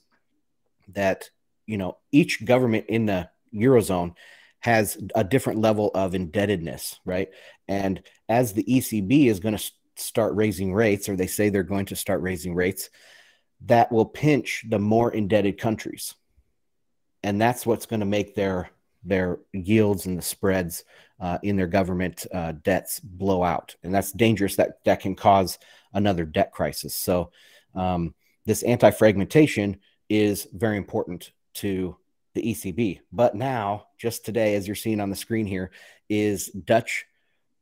[0.88, 1.30] that
[1.66, 4.14] you know each government in the eurozone
[4.60, 7.28] has a different level of indebtedness, right?
[7.68, 11.86] And as the ECB is going to start raising rates, or they say they're going
[11.86, 12.88] to start raising rates,
[13.66, 16.14] that will pinch the more indebted countries
[17.24, 18.70] and that's what's going to make their
[19.02, 20.84] their yields and the spreads
[21.20, 24.56] uh, in their government uh, debts blow out, and that's dangerous.
[24.56, 25.58] That that can cause
[25.94, 26.94] another debt crisis.
[26.94, 27.32] So
[27.74, 28.14] um,
[28.46, 31.96] this anti-fragmentation is very important to
[32.34, 33.00] the ECB.
[33.12, 35.70] But now, just today, as you're seeing on the screen here,
[36.08, 37.06] is Dutch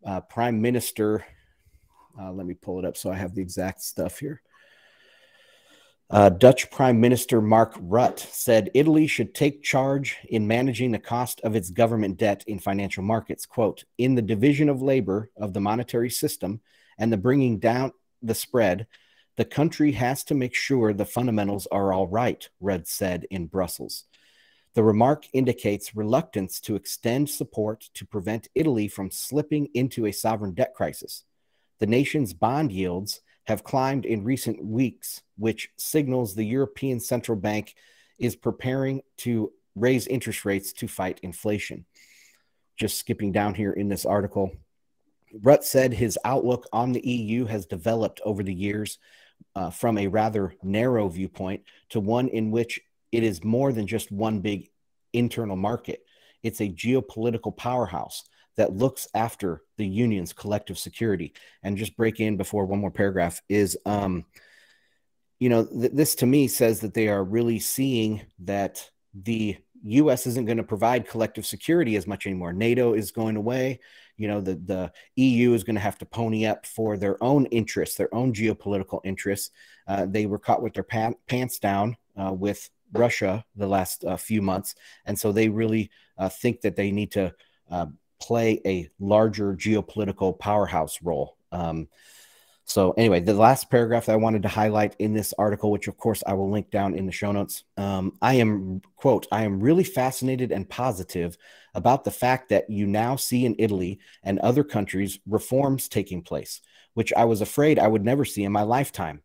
[0.04, 1.24] uh, Prime Minister.
[2.20, 4.42] Uh, let me pull it up so I have the exact stuff here.
[6.12, 11.40] Uh, Dutch Prime Minister Mark Rutte said Italy should take charge in managing the cost
[11.40, 13.46] of its government debt in financial markets.
[13.46, 16.60] Quote, in the division of labor of the monetary system,
[16.98, 18.86] and the bringing down the spread,
[19.38, 24.04] the country has to make sure the fundamentals are all right, Rutte said in Brussels.
[24.74, 30.52] The remark indicates reluctance to extend support to prevent Italy from slipping into a sovereign
[30.52, 31.24] debt crisis.
[31.78, 37.74] The nation's bond yields have climbed in recent weeks, which signals the European Central Bank
[38.18, 41.84] is preparing to raise interest rates to fight inflation.
[42.76, 44.52] Just skipping down here in this article,
[45.40, 48.98] Rutte said his outlook on the EU has developed over the years
[49.54, 54.12] uh, from a rather narrow viewpoint to one in which it is more than just
[54.12, 54.70] one big
[55.12, 56.04] internal market.
[56.42, 58.24] It's a geopolitical powerhouse
[58.56, 61.32] that looks after the union's collective security.
[61.62, 64.24] And just break in before one more paragraph is, um,
[65.38, 70.26] you know, th- this to me says that they are really seeing that the U.S.
[70.26, 72.52] isn't going to provide collective security as much anymore.
[72.52, 73.80] NATO is going away.
[74.16, 77.46] You know, the the EU is going to have to pony up for their own
[77.46, 79.50] interests, their own geopolitical interests.
[79.88, 80.86] Uh, they were caught with their
[81.26, 86.28] pants down uh, with Russia the last uh, few months, and so they really uh,
[86.28, 87.34] think that they need to
[87.70, 87.86] uh,
[88.22, 91.36] play a larger geopolitical powerhouse role.
[91.50, 91.88] Um,
[92.64, 95.96] so, anyway, the last paragraph that I wanted to highlight in this article, which of
[95.96, 99.60] course I will link down in the show notes, um, I am, quote, I am
[99.60, 101.36] really fascinated and positive
[101.74, 106.60] about the fact that you now see in Italy and other countries reforms taking place,
[106.94, 109.22] which I was afraid I would never see in my lifetime.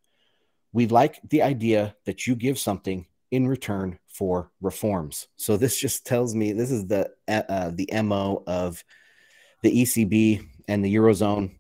[0.74, 5.28] We like the idea that you give something in return for reforms.
[5.36, 8.84] So this just tells me this is the uh, the mo of
[9.64, 11.56] the ECB and the eurozone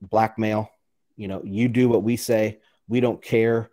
[0.00, 0.70] blackmail.
[1.16, 2.58] You know, you do what we say.
[2.88, 3.70] We don't care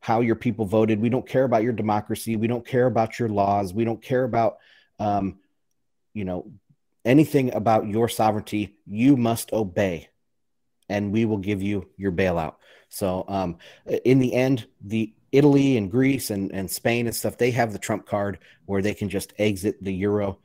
[0.00, 1.00] how your people voted.
[1.00, 2.36] We don't care about your democracy.
[2.36, 3.72] We don't care about your laws.
[3.72, 4.58] We don't care about,
[4.98, 5.38] um,
[6.12, 6.52] you know,
[7.04, 8.76] anything about your sovereignty.
[8.86, 10.08] You must obey,
[10.88, 12.56] and we will give you your bailout.
[12.90, 13.56] So, um,
[14.04, 17.78] in the end, the Italy and Greece and, and Spain and stuff, they have the
[17.78, 20.38] trump card where they can just exit the euro.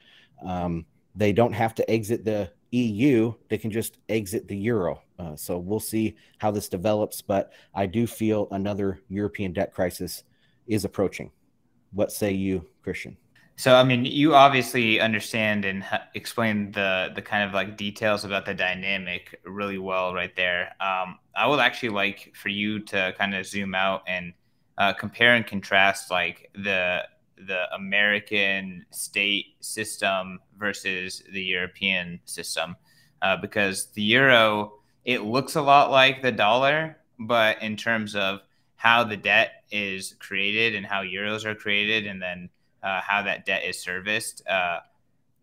[0.44, 5.02] Um, they don't have to exit the EU, they can just exit the euro.
[5.20, 7.22] Uh, so we'll see how this develops.
[7.22, 10.24] But I do feel another European debt crisis
[10.66, 11.32] is approaching.
[11.92, 13.16] What say you, Christian?
[13.58, 15.84] So, I mean, you obviously understand and
[16.16, 20.74] explain the the kind of like details about the dynamic really well right there.
[20.80, 24.34] Um, I would actually like for you to kind of zoom out and
[24.80, 27.04] uh, compare and contrast like the
[27.48, 32.76] the American state system versus the European system,
[33.22, 34.74] uh, because the euro
[35.06, 38.42] it looks a lot like the dollar, but in terms of
[38.76, 42.50] how the debt is created and how euros are created, and then
[42.84, 44.80] uh, how that debt is serviced, uh,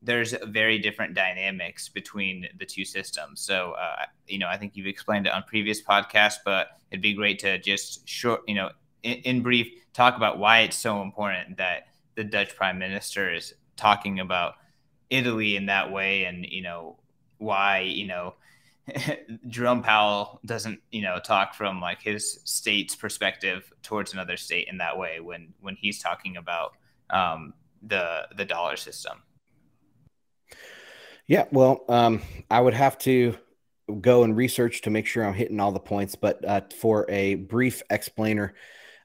[0.02, 3.40] there's very different dynamics between the two systems.
[3.40, 7.14] So, uh, you know, I think you've explained it on previous podcasts, but it'd be
[7.14, 8.70] great to just short, you know,
[9.12, 14.20] in, brief, talk about why it's so important that the Dutch Prime Minister is talking
[14.20, 14.54] about
[15.10, 16.98] Italy in that way, and you know
[17.38, 18.34] why you know
[19.48, 24.78] Jerome Powell doesn't you know talk from like his state's perspective towards another state in
[24.78, 26.72] that way when when he's talking about
[27.10, 29.22] um, the the dollar system.
[31.26, 33.36] Yeah, well, um, I would have to
[34.00, 37.34] go and research to make sure I'm hitting all the points, but uh, for a
[37.34, 38.54] brief explainer,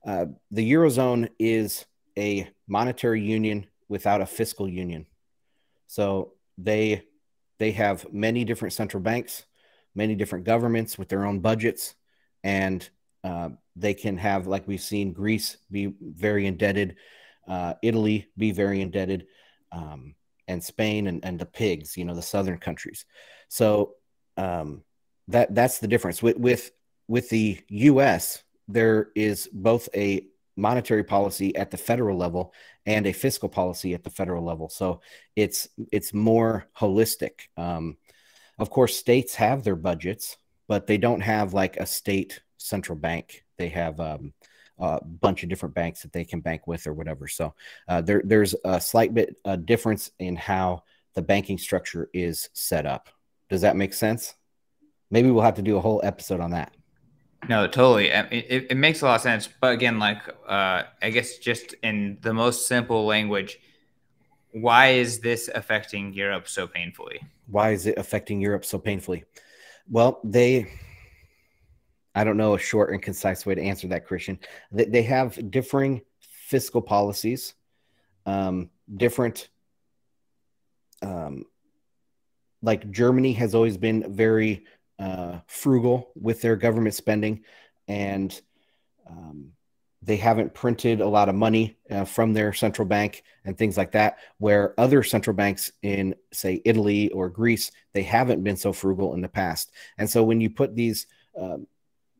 [0.05, 1.85] uh, the Eurozone is
[2.17, 5.05] a monetary union without a fiscal union.
[5.87, 7.03] So they
[7.59, 9.45] they have many different central banks,
[9.93, 11.93] many different governments with their own budgets,
[12.43, 12.87] and
[13.23, 16.95] uh, they can have, like we've seen, Greece be very indebted,
[17.47, 19.27] uh, Italy be very indebted,
[19.71, 20.15] um,
[20.47, 23.05] and Spain and, and the pigs, you know, the southern countries.
[23.47, 23.93] So
[24.37, 24.83] um,
[25.27, 26.71] that that's the difference with with
[27.07, 32.53] with the U.S there is both a monetary policy at the federal level
[32.85, 34.69] and a fiscal policy at the federal level.
[34.69, 35.01] So
[35.35, 37.47] it's it's more holistic.
[37.57, 37.97] Um,
[38.59, 43.43] of course, states have their budgets, but they don't have like a state central bank.
[43.57, 44.33] They have um,
[44.79, 47.27] a bunch of different banks that they can bank with or whatever.
[47.27, 47.53] So
[47.87, 52.85] uh, there, there's a slight bit a difference in how the banking structure is set
[52.85, 53.09] up.
[53.49, 54.33] Does that make sense?
[55.09, 56.73] Maybe we'll have to do a whole episode on that.
[57.49, 58.07] No, totally.
[58.09, 59.49] It, it, makes a lot of sense.
[59.59, 63.59] But again, like, uh, I guess just in the most simple language,
[64.51, 67.19] why is this affecting Europe so painfully?
[67.47, 69.23] Why is it affecting Europe so painfully?
[69.89, 70.71] Well, they,
[72.13, 74.39] I don't know a short and concise way to answer that, Christian.
[74.71, 77.55] They, they have differing fiscal policies,
[78.25, 79.49] um, different,
[81.01, 81.45] um,
[82.61, 84.65] like Germany has always been very
[85.01, 87.43] uh, frugal with their government spending,
[87.87, 88.39] and
[89.09, 89.51] um,
[90.03, 93.91] they haven't printed a lot of money uh, from their central bank and things like
[93.91, 94.17] that.
[94.37, 99.21] Where other central banks in, say, Italy or Greece, they haven't been so frugal in
[99.21, 99.71] the past.
[99.97, 101.07] And so when you put these
[101.39, 101.57] uh,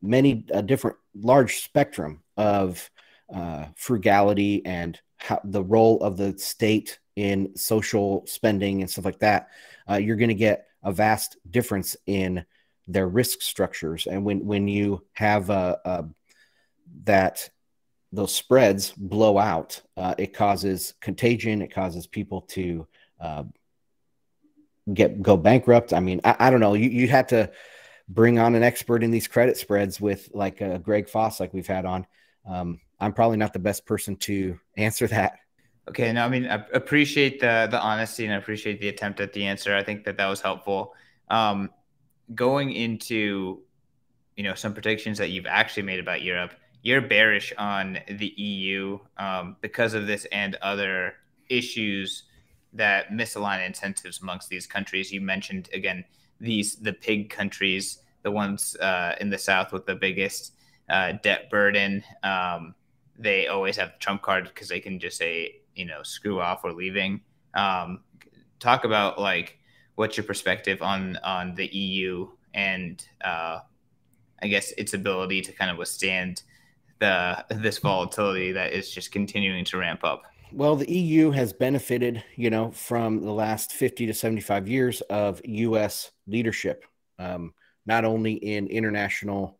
[0.00, 2.90] many different large spectrum of
[3.34, 9.20] uh, frugality and how, the role of the state in social spending and stuff like
[9.20, 9.48] that,
[9.88, 12.44] uh, you're going to get a vast difference in
[12.86, 14.06] their risk structures.
[14.06, 16.08] And when when you have a,
[17.04, 17.48] that
[18.12, 21.62] those spreads blow out, uh, it causes contagion.
[21.62, 22.86] It causes people to
[23.20, 23.44] uh,
[24.92, 25.92] get go bankrupt.
[25.92, 26.74] I mean, I, I don't know.
[26.74, 27.50] You you had to
[28.08, 31.66] bring on an expert in these credit spreads with like uh, Greg Foss, like we've
[31.66, 32.06] had on.
[32.46, 35.38] Um, I'm probably not the best person to answer that.
[35.88, 39.32] Okay, no, I mean, I appreciate the the honesty and I appreciate the attempt at
[39.32, 39.74] the answer.
[39.74, 40.94] I think that that was helpful.
[41.28, 41.70] Um,
[42.34, 43.60] going into,
[44.36, 48.98] you know, some predictions that you've actually made about Europe, you're bearish on the EU
[49.16, 51.14] um, because of this and other
[51.48, 52.24] issues
[52.72, 55.12] that misalign incentives amongst these countries.
[55.12, 56.04] You mentioned again
[56.40, 60.54] these the pig countries, the ones uh, in the south with the biggest
[60.88, 62.02] uh, debt burden.
[62.22, 62.74] Um,
[63.18, 66.64] they always have the trump card because they can just say you know screw off
[66.64, 67.20] or leaving
[67.54, 68.00] um,
[68.58, 69.58] talk about like
[69.96, 73.60] what's your perspective on on the eu and uh,
[74.42, 76.42] i guess its ability to kind of withstand
[76.98, 80.22] the this volatility that is just continuing to ramp up?
[80.52, 85.40] Well the eu has benefited you know from the last 50 to 75 years of
[85.44, 86.84] us leadership
[87.18, 87.52] um,
[87.86, 89.58] not only in international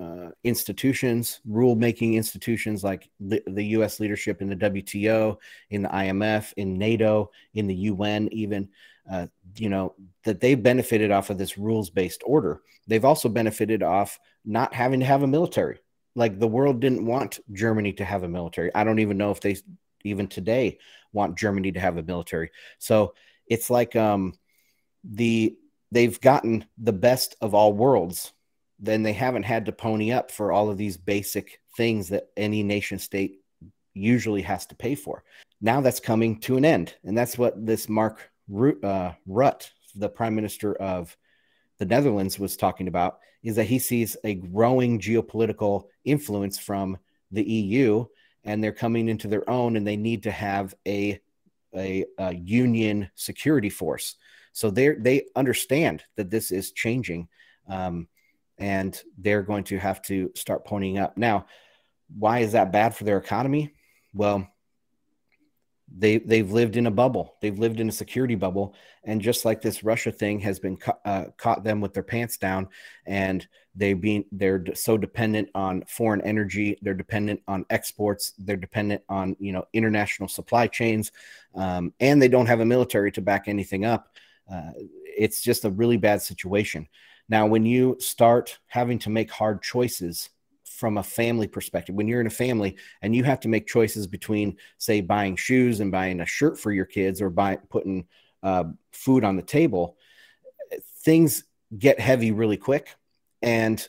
[0.00, 5.36] uh, institutions, rule making institutions like the, the US leadership in the WTO,
[5.70, 8.68] in the IMF, in NATO, in the UN, even,
[9.10, 12.62] uh, you know, that they've benefited off of this rules based order.
[12.86, 15.78] They've also benefited off not having to have a military.
[16.16, 18.74] Like the world didn't want Germany to have a military.
[18.74, 19.56] I don't even know if they
[20.04, 20.78] even today
[21.12, 22.50] want Germany to have a military.
[22.78, 23.14] So
[23.46, 24.34] it's like um,
[25.04, 25.56] the
[25.92, 28.32] they've gotten the best of all worlds
[28.80, 32.62] then they haven't had to pony up for all of these basic things that any
[32.62, 33.40] nation state
[33.92, 35.22] usually has to pay for.
[35.60, 36.94] Now that's coming to an end.
[37.04, 41.16] And that's what this Mark uh, Rutte, the prime minister of
[41.78, 46.98] the Netherlands, was talking about is that he sees a growing geopolitical influence from
[47.30, 48.04] the EU
[48.44, 51.20] and they're coming into their own and they need to have a,
[51.74, 54.16] a, a union security force.
[54.52, 57.28] So they they understand that this is changing.
[57.68, 58.08] Um,
[58.60, 61.16] and they're going to have to start pointing up.
[61.16, 61.46] Now,
[62.16, 63.72] why is that bad for their economy?
[64.12, 64.46] Well,
[65.96, 67.36] they they've lived in a bubble.
[67.40, 68.74] They've lived in a security bubble,
[69.04, 72.36] and just like this Russia thing has been ca- uh, caught them with their pants
[72.36, 72.68] down,
[73.06, 76.78] and they being they're so dependent on foreign energy.
[76.82, 78.32] They're dependent on exports.
[78.38, 81.10] They're dependent on you know international supply chains,
[81.54, 84.14] um, and they don't have a military to back anything up.
[84.50, 86.88] Uh, it's just a really bad situation.
[87.28, 90.30] Now, when you start having to make hard choices
[90.80, 94.06] from a family perspective, when you're in a family and you have to make choices
[94.06, 98.06] between, say, buying shoes and buying a shirt for your kids or by putting
[98.42, 99.98] uh, food on the table,
[101.04, 101.44] things
[101.78, 102.96] get heavy really quick,
[103.42, 103.86] and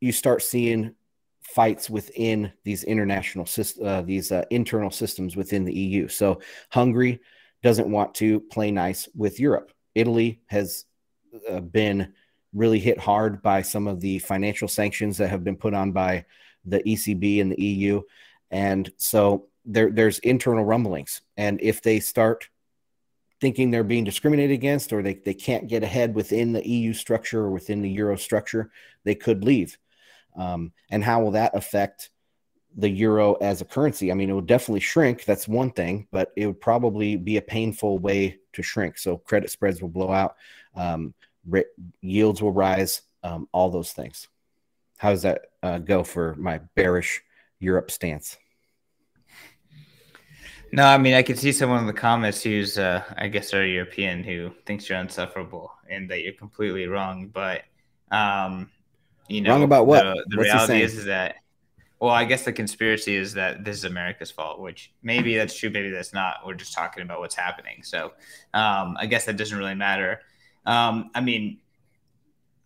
[0.00, 0.94] you start seeing
[1.40, 3.48] fights within these international
[3.82, 6.06] uh, these uh, internal systems within the EU.
[6.06, 7.20] So Hungary
[7.62, 9.72] doesn't want to play nice with Europe.
[9.94, 10.84] Italy has
[11.50, 12.12] uh, been
[12.54, 16.24] really hit hard by some of the financial sanctions that have been put on by
[16.64, 18.02] the ECB and the EU.
[18.50, 21.20] And so there, there's internal rumblings.
[21.36, 22.48] And if they start
[23.40, 27.40] thinking they're being discriminated against or they, they can't get ahead within the EU structure
[27.40, 28.70] or within the Euro structure,
[29.04, 29.76] they could leave.
[30.36, 32.10] Um, and how will that affect
[32.76, 34.10] the euro as a currency?
[34.10, 35.24] I mean, it would definitely shrink.
[35.24, 38.98] That's one thing, but it would probably be a painful way to shrink.
[38.98, 40.36] So credit spreads will blow out.
[40.74, 41.14] Um,
[42.00, 44.28] yields will rise, um, all those things.
[44.98, 47.22] How does that uh, go for my bearish
[47.58, 48.36] Europe stance?
[50.72, 53.64] No, I mean I could see someone in the comments who's, uh, I guess, are
[53.64, 57.28] European who thinks you're insufferable and that you're completely wrong.
[57.28, 57.62] But
[58.10, 58.70] um,
[59.28, 60.02] you know, wrong about what?
[60.02, 61.36] The, the reality is, is that,
[62.00, 65.70] well, I guess the conspiracy is that this is America's fault, which maybe that's true,
[65.70, 66.38] maybe that's not.
[66.44, 67.82] We're just talking about what's happening.
[67.82, 68.12] So
[68.54, 70.20] um, I guess that doesn't really matter.
[70.66, 71.58] Um, I mean,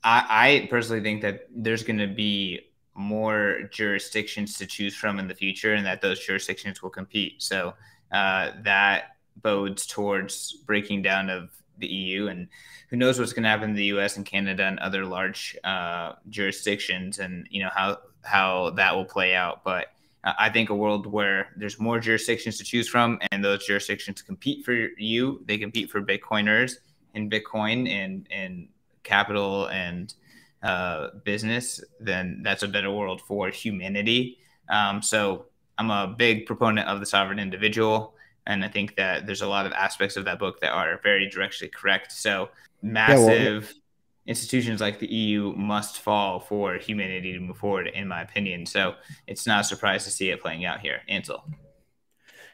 [0.03, 2.61] I, I personally think that there's going to be
[2.95, 7.43] more jurisdictions to choose from in the future, and that those jurisdictions will compete.
[7.43, 7.75] So
[8.13, 12.49] uh, that bodes towards breaking down of the EU, and
[12.89, 14.17] who knows what's going to happen in the U.S.
[14.17, 19.35] and Canada and other large uh, jurisdictions, and you know how how that will play
[19.35, 19.65] out.
[19.65, 19.89] But
[20.23, 24.65] I think a world where there's more jurisdictions to choose from, and those jurisdictions compete
[24.65, 26.77] for you, they compete for Bitcoiners
[27.15, 28.69] in Bitcoin and and
[29.03, 30.15] capital and
[30.63, 34.39] uh, business, then that's a better world for humanity.
[34.69, 35.47] Um, so
[35.79, 38.15] I'm a big proponent of the sovereign individual.
[38.47, 41.29] And I think that there's a lot of aspects of that book that are very
[41.29, 42.13] directly correct.
[42.13, 42.51] So
[42.83, 43.81] massive yeah, well,
[44.27, 48.67] institutions like the EU must fall for humanity to move forward, in my opinion.
[48.67, 48.95] So
[49.27, 51.01] it's not a surprise to see it playing out here.
[51.09, 51.45] Ansel.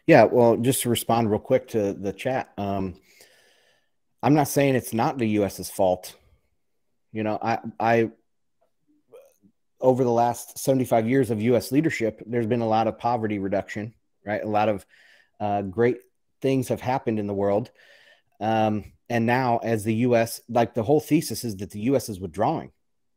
[0.07, 2.95] Yeah, well, just to respond real quick to the chat, um,
[4.23, 6.15] I'm not saying it's not the U.S.'s fault.
[7.13, 8.11] You know, I, I,
[9.81, 11.71] over the last 75 years of U.S.
[11.73, 13.95] leadership, there's been a lot of poverty reduction,
[14.25, 14.43] right?
[14.43, 14.87] A lot of
[15.39, 15.99] uh, great
[16.41, 17.71] things have happened in the world.
[18.41, 22.09] Um, and now, as the U.S., like the whole thesis is that the U.S.
[22.09, 22.73] is withdrawing.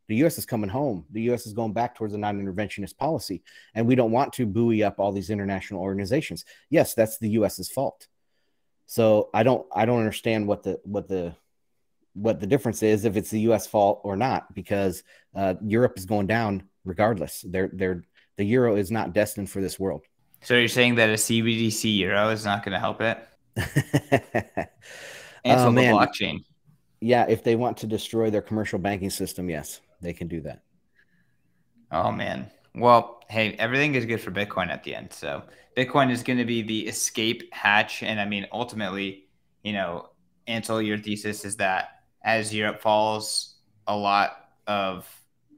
[0.07, 0.37] The U.S.
[0.37, 1.05] is coming home.
[1.11, 1.45] The U.S.
[1.45, 3.43] is going back towards a non-interventionist policy,
[3.75, 6.45] and we don't want to buoy up all these international organizations.
[6.69, 8.07] Yes, that's the U.S.'s fault.
[8.89, 11.35] So I don't, I don't understand what the what the
[12.13, 13.67] what the difference is if it's the U.S.
[13.67, 15.03] fault or not, because
[15.35, 17.45] uh, Europe is going down regardless.
[17.47, 18.03] They're they're
[18.37, 20.01] the euro is not destined for this world.
[20.41, 23.19] So you're saying that a CBDC euro is not going to help it?
[25.45, 26.39] and oh, the blockchain.
[26.99, 30.63] Yeah, if they want to destroy their commercial banking system, yes, they can do that.
[31.91, 32.49] Oh man.
[32.75, 35.13] Well, hey, everything is good for Bitcoin at the end.
[35.13, 35.43] So
[35.75, 39.25] Bitcoin is going to be the escape hatch, and I mean, ultimately,
[39.63, 40.09] you know,
[40.47, 43.55] Ansel, your thesis is that as Europe falls,
[43.87, 45.07] a lot of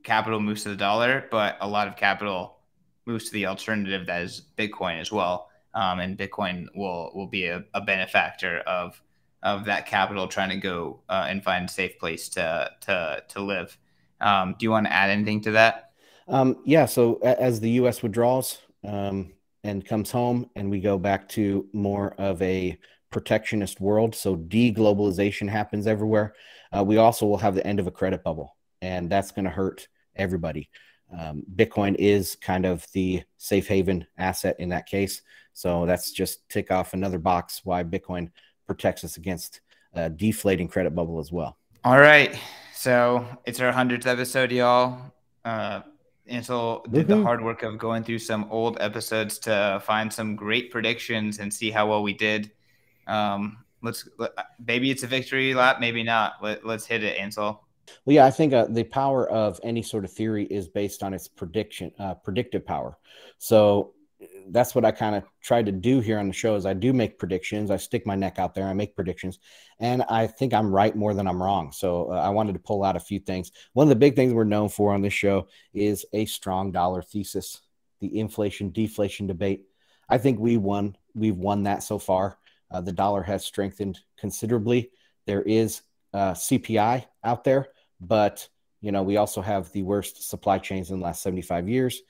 [0.03, 2.57] capital moves to the dollar, but a lot of capital
[3.05, 5.49] moves to the alternative that is Bitcoin as well.
[5.73, 9.01] Um, and Bitcoin will will be a, a, benefactor of
[9.41, 13.41] of that capital trying to go uh, and find a safe place to to to
[13.41, 13.77] live.
[14.19, 15.90] Um, do you want to add anything to that?
[16.27, 16.85] Um, yeah.
[16.85, 18.01] So as the U.S.
[18.03, 22.77] withdraws um, and comes home, and we go back to more of a
[23.09, 26.33] protectionist world, so deglobalization happens everywhere.
[26.75, 29.51] Uh, we also will have the end of a credit bubble, and that's going to
[29.51, 30.69] hurt everybody.
[31.17, 35.21] Um, Bitcoin is kind of the safe haven asset in that case.
[35.53, 38.29] So that's just tick off another box why Bitcoin
[38.65, 39.61] protects us against
[39.93, 41.57] a deflating credit bubble as well.
[41.83, 42.37] All right.
[42.73, 45.11] So it's our 100th episode, y'all.
[45.43, 45.81] Uh,
[46.31, 50.71] Ansel did the hard work of going through some old episodes to find some great
[50.71, 52.51] predictions and see how well we did.
[53.07, 54.07] Um, let's
[54.65, 56.33] maybe it's a victory lap, maybe not.
[56.41, 57.63] Let, us hit it, Ansel.
[58.05, 61.13] Well, yeah, I think uh, the power of any sort of theory is based on
[61.13, 62.97] its prediction, uh, predictive power.
[63.37, 63.93] So
[64.49, 66.93] that's what I kind of try to do here on the show is I do
[66.93, 67.71] make predictions.
[67.71, 68.67] I stick my neck out there.
[68.67, 69.39] I make predictions,
[69.79, 71.71] and I think I'm right more than I'm wrong.
[71.71, 73.51] So uh, I wanted to pull out a few things.
[73.73, 77.01] One of the big things we're known for on this show is a strong dollar
[77.01, 77.61] thesis,
[77.99, 79.63] the inflation deflation debate.
[80.09, 80.97] I think we won.
[81.15, 82.37] We've won that so far.
[82.69, 84.91] Uh, the dollar has strengthened considerably.
[85.25, 85.81] There is
[86.13, 87.69] uh, CPI out there,
[87.99, 88.47] but
[88.81, 92.01] you know we also have the worst supply chains in the last 75 years,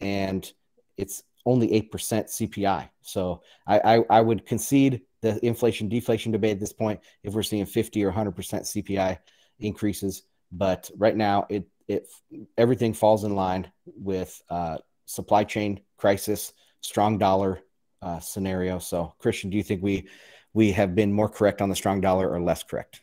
[0.00, 0.50] and
[0.96, 2.88] it's only 8% CPI.
[3.02, 7.42] So I, I, I, would concede the inflation deflation debate at this point if we're
[7.42, 9.18] seeing 50 or 100% CPI
[9.60, 10.22] increases.
[10.52, 12.08] But right now, it, it
[12.56, 17.60] everything falls in line with uh, supply chain crisis, strong dollar
[18.02, 18.78] uh, scenario.
[18.78, 20.08] So, Christian, do you think we
[20.54, 23.00] we have been more correct on the strong dollar or less correct?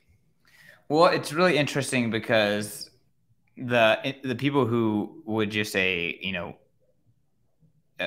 [0.90, 2.90] Well, it's really interesting because
[3.58, 6.58] the the people who would just say, you know,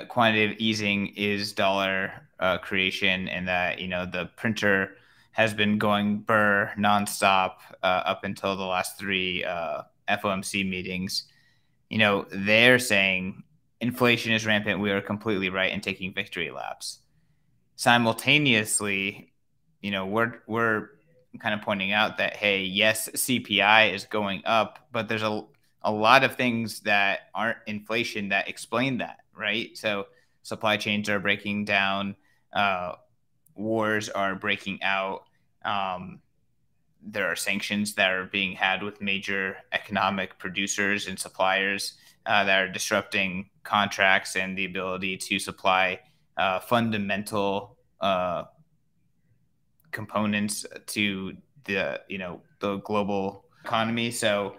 [0.09, 4.93] quantitative easing is dollar uh, creation, and that you know the printer
[5.33, 11.25] has been going burr nonstop uh, up until the last three uh, FOMC meetings.
[11.91, 13.43] You know, they're saying
[13.81, 14.81] inflation is rampant.
[14.81, 16.99] We are completely right in taking victory laps.
[17.77, 19.33] Simultaneously,
[19.81, 20.89] you know, we're we're
[21.39, 25.45] kind of pointing out that hey, yes, CPI is going up, but there's a
[25.83, 29.77] a lot of things that aren't inflation that explain that right?
[29.77, 30.07] So
[30.43, 32.17] supply chains are breaking down,
[32.53, 32.93] uh,
[33.55, 35.25] wars are breaking out.
[35.65, 36.21] Um,
[37.03, 41.95] there are sanctions that are being had with major economic producers and suppliers
[42.27, 46.01] uh, that are disrupting contracts and the ability to supply
[46.37, 48.45] uh, fundamental uh,
[49.91, 54.11] components to the you know the global economy.
[54.11, 54.57] So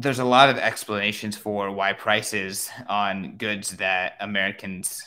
[0.00, 4.98] there's a lot of explanations for why prices on goods that Americans,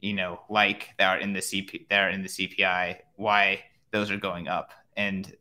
[0.00, 4.08] you know, like that are in the CP that are in the CPI, why those
[4.08, 4.70] are going up.
[4.96, 5.34] And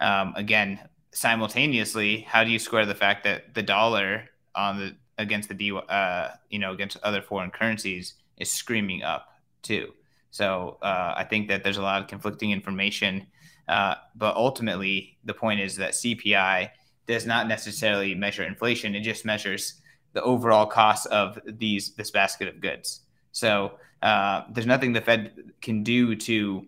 [0.00, 0.80] um, again,
[1.12, 4.24] simultaneously, how do you square the fact that the dollar
[4.54, 9.28] on the against the D, uh, you know, against other foreign currencies is screaming up
[9.60, 9.92] too?
[10.30, 13.26] So uh, I think that there's a lot of conflicting information.
[13.68, 16.70] Uh, but ultimately, the point is that CPI
[17.08, 19.80] does not necessarily measure inflation; it just measures
[20.12, 23.00] the overall cost of these this basket of goods.
[23.32, 26.66] So uh, there's nothing the Fed can do to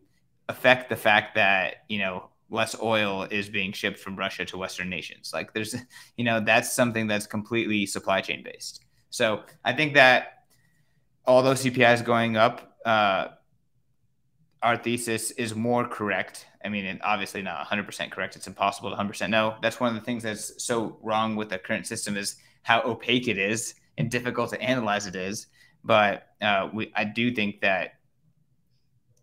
[0.48, 4.90] affect the fact that you know less oil is being shipped from Russia to Western
[4.90, 5.30] nations.
[5.32, 5.74] Like there's,
[6.16, 8.84] you know, that's something that's completely supply chain based.
[9.10, 10.44] So I think that
[11.26, 13.28] although CPI is going up, uh,
[14.62, 16.46] our thesis is more correct.
[16.64, 18.36] I mean, obviously not 100% correct.
[18.36, 19.56] It's impossible to 100% know.
[19.62, 23.28] That's one of the things that's so wrong with the current system is how opaque
[23.28, 25.46] it is and difficult to analyze it is.
[25.82, 27.94] But uh, we, I do think that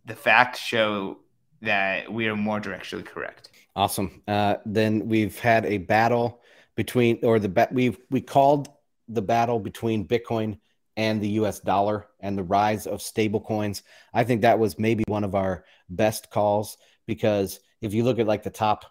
[0.06, 1.20] the facts show
[1.62, 3.52] that we are more directionally correct.
[3.76, 4.24] Awesome.
[4.28, 6.42] Uh, then we've had a battle
[6.76, 8.70] between, or the bet we've we called
[9.08, 10.60] the battle between Bitcoin
[10.98, 11.60] and the U.S.
[11.60, 13.84] dollar and the rise of stable coins.
[14.14, 18.28] I think that was maybe one of our best calls because if you look at
[18.28, 18.84] like the top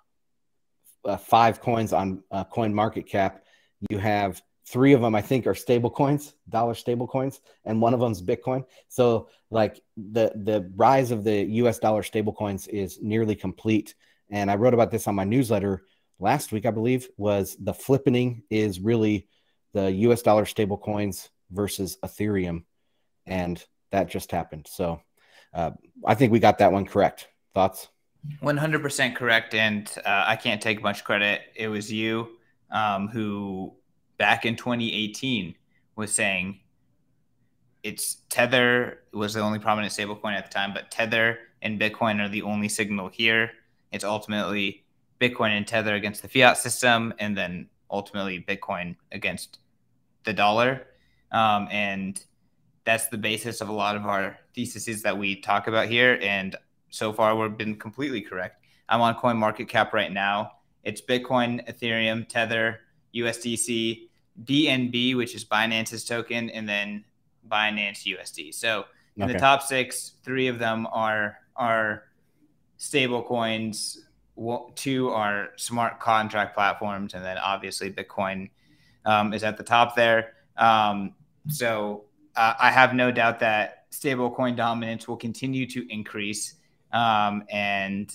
[1.04, 3.44] uh, five coins on uh, Coin Market Cap,
[3.90, 7.94] you have three of them i think are stable coins dollar stable coins and one
[7.94, 12.98] of them's bitcoin so like the the rise of the us dollar stable coins is
[13.00, 13.94] nearly complete
[14.30, 15.82] and i wrote about this on my newsletter
[16.18, 19.28] last week i believe was the flippening is really
[19.72, 22.64] the us dollar stable coins versus ethereum
[23.26, 25.00] and that just happened so
[25.54, 25.70] uh,
[26.06, 27.88] i think we got that one correct thoughts
[28.42, 32.28] 100% correct and uh, i can't take much credit it was you
[32.70, 33.72] um, who
[34.18, 35.54] back in 2018
[35.94, 36.58] was saying
[37.86, 42.28] it's Tether was the only prominent stablecoin at the time, but Tether and Bitcoin are
[42.28, 43.52] the only signal here.
[43.92, 44.84] It's ultimately
[45.20, 49.60] Bitcoin and Tether against the fiat system, and then ultimately Bitcoin against
[50.24, 50.88] the dollar.
[51.36, 52.24] Um, and
[52.84, 56.18] that's the basis of a lot of our theses that we talk about here.
[56.22, 56.56] And
[56.88, 58.64] so far, we've been completely correct.
[58.88, 60.52] I'm on Coin Market Cap right now.
[60.82, 62.80] It's Bitcoin, Ethereum, Tether,
[63.14, 64.08] USDC,
[64.44, 67.04] BNB, which is Binance's token, and then
[67.50, 68.54] Binance USD.
[68.54, 69.34] So in okay.
[69.34, 72.04] the top six, three of them are are
[72.78, 74.06] stable coins.
[74.74, 78.48] Two are smart contract platforms, and then obviously Bitcoin
[79.04, 80.34] um, is at the top there.
[80.56, 81.14] Um,
[81.48, 82.04] so
[82.36, 86.54] uh, I have no doubt that stablecoin dominance will continue to increase.
[86.92, 88.12] Um, and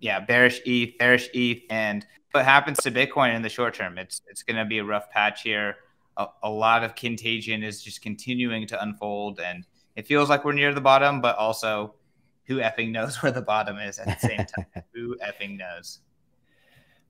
[0.00, 3.98] yeah, bearish ETH, bearish ETH, and what happens to Bitcoin in the short term.
[3.98, 5.76] It's it's going to be a rough patch here.
[6.16, 9.64] A, a, lot of contagion is just continuing to unfold, and
[9.96, 11.94] it feels like we're near the bottom, but also,
[12.44, 14.84] who effing knows where the bottom is at the same time?
[14.94, 16.00] who effing knows?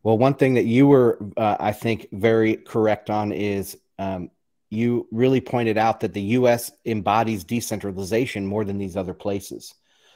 [0.02, 4.30] Well, one thing that you were, uh, I think, very correct on is um,
[4.70, 6.70] you really pointed out that the U.S.
[6.84, 9.74] embodies decentralization more than these other places.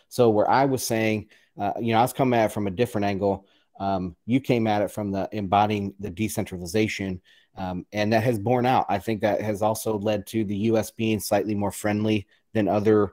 [0.08, 1.28] So, where I was saying,
[1.58, 3.46] uh, you know, I was coming at it from a different angle
[3.82, 7.20] um, you came at it from the embodying the decentralization,
[7.56, 8.86] um, and that has borne out.
[8.88, 10.90] I think that has also led to the U.S.
[10.90, 13.06] being slightly more friendly than other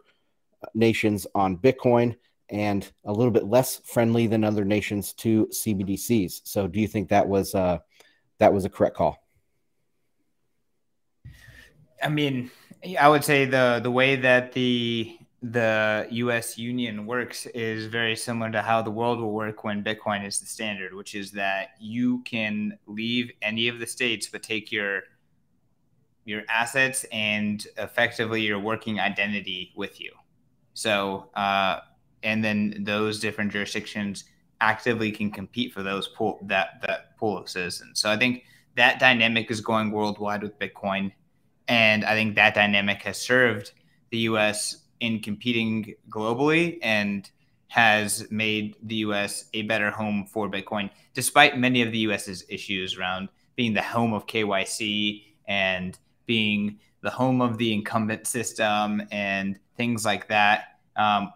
[0.61, 2.15] uh, nations on Bitcoin,
[2.49, 6.41] and a little bit less friendly than other nations to CBDCs.
[6.43, 7.79] So, do you think that was uh,
[8.39, 9.17] that was a correct call?
[12.01, 12.51] I mean,
[12.99, 18.51] I would say the the way that the the US Union works is very similar
[18.51, 22.21] to how the world will work when Bitcoin is the standard, which is that you
[22.23, 25.03] can leave any of the states but take your
[26.25, 30.11] your assets and effectively your working identity with you.
[30.73, 31.79] So, uh,
[32.21, 34.25] and then those different jurisdictions
[34.61, 37.99] actively can compete for those pool that that pool of citizens.
[37.99, 38.43] So I think
[38.75, 41.11] that dynamic is going worldwide with Bitcoin,
[41.69, 43.71] and I think that dynamic has served
[44.09, 47.29] the U.S in competing globally and
[47.67, 52.97] has made the US a better home for Bitcoin, despite many of the US's issues
[52.97, 59.59] around being the home of KYC and being the home of the incumbent system and
[59.77, 60.79] things like that.
[60.95, 61.31] Um,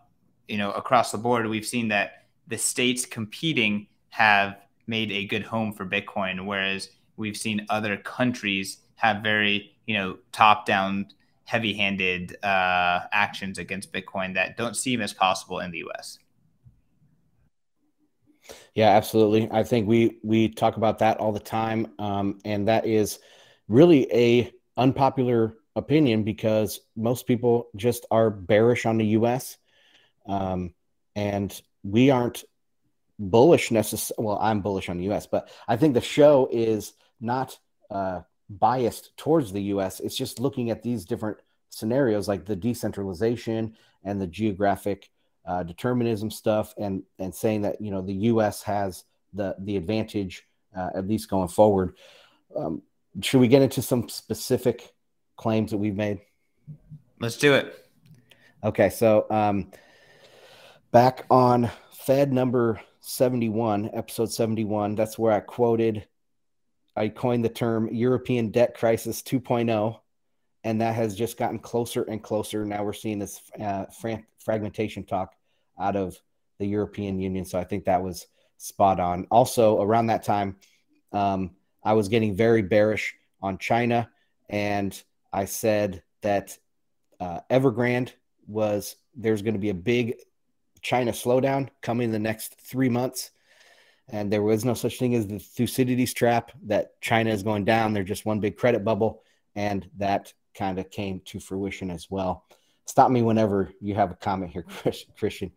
[0.48, 4.58] you know, across the board, we've seen that the states competing have
[4.88, 10.18] made a good home for Bitcoin, whereas we've seen other countries have very, you know,
[10.32, 11.08] top down
[11.46, 16.18] heavy-handed uh, actions against Bitcoin that don't seem as possible in the U.S.
[18.76, 19.50] Yeah, absolutely.
[19.52, 23.20] I think we we talk about that all the time, um, and that is
[23.68, 29.58] really a unpopular opinion because most people just are bearish on the U.S.
[30.26, 30.74] Um,
[31.16, 32.44] and we aren't
[33.20, 34.26] bullish necessarily.
[34.26, 37.58] Well, I'm bullish on the U.S., but I think the show is not
[37.90, 38.22] uh,
[38.60, 40.00] biased towards the U.S.
[40.00, 41.38] It's just looking at these different
[41.70, 45.10] scenarios, like the decentralization and the geographic
[45.46, 48.64] uh, determinism stuff, and and saying that you know the U.S.
[48.64, 51.96] has the the advantage uh, at least going forward.
[52.56, 52.82] Um,
[53.22, 54.94] should we get into some specific
[55.36, 56.22] claims that we've made?
[57.20, 57.88] Let's do it.
[58.64, 59.72] Okay, so um,
[60.92, 66.08] back on Fed number 71, episode 71, that's where I quoted,
[66.96, 70.00] I coined the term European debt crisis 2.0,
[70.64, 72.66] and that has just gotten closer and closer.
[72.66, 75.34] Now we're seeing this uh, fra- fragmentation talk
[75.80, 76.18] out of
[76.60, 77.46] the European Union.
[77.46, 78.28] So I think that was
[78.58, 79.28] spot on.
[79.32, 80.56] Also, around that time,
[81.12, 81.52] um,
[81.84, 84.10] I was getting very bearish on China,
[84.50, 86.58] and I said that
[87.20, 88.12] uh, Evergrande
[88.48, 90.16] was there's going to be a big
[90.82, 93.32] China slowdown coming in the next three months.
[94.10, 97.94] And there was no such thing as the Thucydides trap that China is going down.
[97.94, 99.24] They're just one big credit bubble.
[99.56, 102.46] And that kind of came to fruition as well.
[102.86, 104.66] Stop me whenever you have a comment here,
[105.18, 105.52] Christian.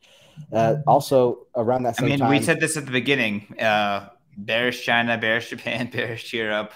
[0.53, 4.11] Uh, also, around that same I mean, time, we said this at the beginning uh,
[4.37, 6.73] bearish China, bearish Japan, bearish Europe,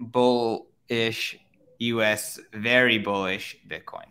[0.00, 1.38] bullish
[1.78, 4.06] US, very bullish Bitcoin.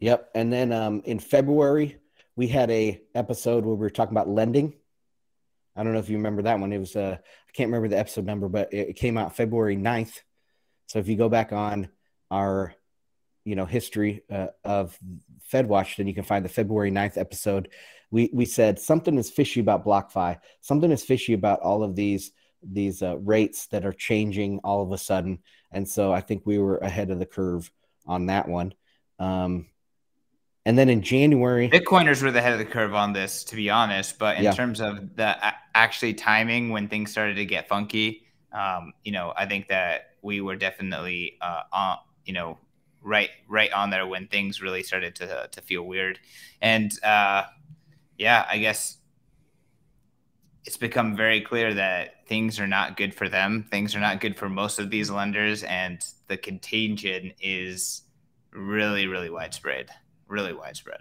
[0.00, 0.30] Yep.
[0.34, 1.96] And then um, in February,
[2.36, 4.74] we had a episode where we were talking about lending.
[5.76, 6.72] I don't know if you remember that one.
[6.72, 10.20] It was uh, I can't remember the episode number, but it, came out February 9th.
[10.86, 11.88] So if you go back on
[12.30, 12.74] our
[13.44, 14.98] you know history uh, of
[15.52, 17.68] FedWatch, then you can find the February 9th episode.
[18.10, 20.38] We we said something is fishy about BlockFi.
[20.60, 24.92] Something is fishy about all of these these uh, rates that are changing all of
[24.92, 25.40] a sudden.
[25.72, 27.70] And so I think we were ahead of the curve
[28.06, 28.74] on that one.
[29.18, 29.66] Um,
[30.64, 33.68] and then in January, Bitcoiners were the head of the curve on this, to be
[33.68, 34.18] honest.
[34.18, 34.52] But in yeah.
[34.52, 35.36] terms of the
[35.74, 40.40] actually timing when things started to get funky, um, you know, I think that we
[40.40, 42.58] were definitely, uh, on, you know,
[43.02, 46.20] right, right on there when things really started to to feel weird.
[46.60, 47.44] And uh,
[48.16, 48.98] yeah, I guess
[50.64, 53.66] it's become very clear that things are not good for them.
[53.68, 58.02] Things are not good for most of these lenders, and the contagion is
[58.52, 59.90] really, really widespread
[60.32, 61.00] really widespread.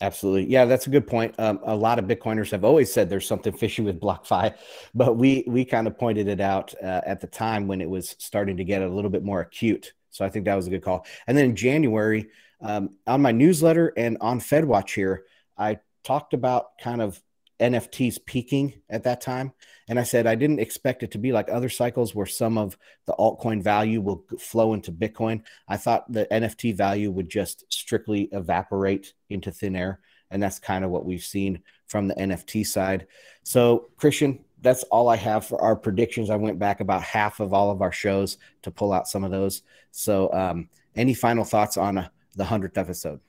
[0.00, 0.50] Absolutely.
[0.52, 1.34] Yeah, that's a good point.
[1.38, 4.54] Um, a lot of Bitcoiners have always said there's something fishy with BlockFi,
[4.94, 8.14] but we we kind of pointed it out uh, at the time when it was
[8.18, 9.92] starting to get a little bit more acute.
[10.10, 11.06] So I think that was a good call.
[11.26, 12.28] And then in January,
[12.60, 15.24] um, on my newsletter and on FedWatch here,
[15.58, 17.20] I talked about kind of
[17.60, 19.52] NFTs peaking at that time.
[19.88, 22.76] And I said I didn't expect it to be like other cycles where some of
[23.06, 25.42] the altcoin value will flow into Bitcoin.
[25.68, 30.00] I thought the NFT value would just strictly evaporate into thin air.
[30.30, 33.06] And that's kind of what we've seen from the NFT side.
[33.44, 36.30] So, Christian, that's all I have for our predictions.
[36.30, 39.30] I went back about half of all of our shows to pull out some of
[39.30, 39.62] those.
[39.92, 43.20] So, um, any final thoughts on uh, the 100th episode?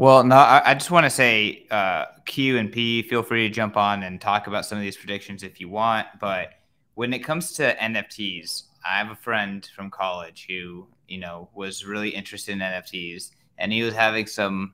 [0.00, 3.76] Well, no, I, just want to say, uh, Q and P, feel free to jump
[3.76, 6.06] on and talk about some of these predictions if you want.
[6.18, 6.54] But
[6.94, 11.84] when it comes to NFTs, I have a friend from college who, you know, was
[11.84, 14.72] really interested in NFTs, and he was having some,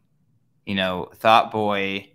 [0.64, 2.08] you know, thought boy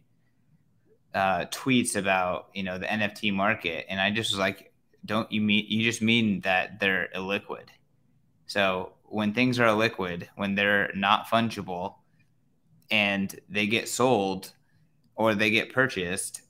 [1.14, 4.72] uh, tweets about, you know, the NFT market, and I just was like,
[5.04, 7.66] don't you mean you just mean that they're illiquid?
[8.46, 11.96] So when things are illiquid, when they're not fungible
[12.92, 14.52] and they get sold
[15.16, 16.42] or they get purchased,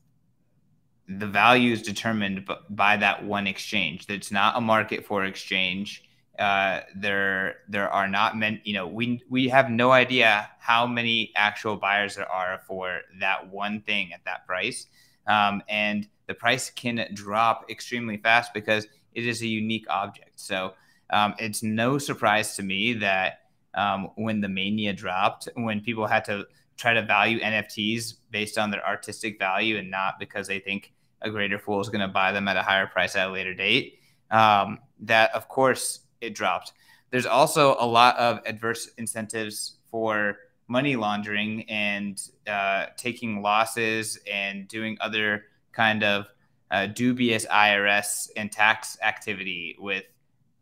[1.07, 4.05] the value is determined by that one exchange.
[4.09, 6.03] It's not a market for exchange.
[6.39, 8.61] Uh, there, there are not many.
[8.63, 13.49] You know, we we have no idea how many actual buyers there are for that
[13.49, 14.87] one thing at that price,
[15.27, 20.39] um, and the price can drop extremely fast because it is a unique object.
[20.39, 20.73] So
[21.09, 23.40] um, it's no surprise to me that
[23.73, 26.45] um, when the mania dropped, when people had to
[26.77, 31.29] try to value NFTs based on their artistic value and not because they think a
[31.29, 33.99] greater fool is going to buy them at a higher price at a later date.
[34.31, 36.73] Um, that, of course, it dropped.
[37.11, 44.67] There's also a lot of adverse incentives for money laundering and uh, taking losses and
[44.67, 45.43] doing other
[45.73, 46.27] kind of
[46.71, 50.05] uh, dubious IRS and tax activity with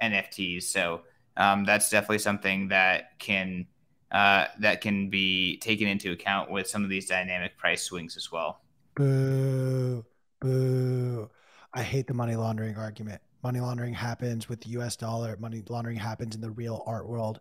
[0.01, 0.64] NFTs.
[0.64, 1.01] So
[1.39, 3.65] um, that's definitely something that can
[4.11, 8.31] uh, that can be taken into account with some of these dynamic price swings as
[8.31, 8.61] well.
[8.95, 10.05] Boo,
[10.41, 11.29] boo.
[11.73, 13.21] I hate the money laundering argument.
[13.43, 17.39] Money laundering happens with the US dollar, money laundering happens in the real art world.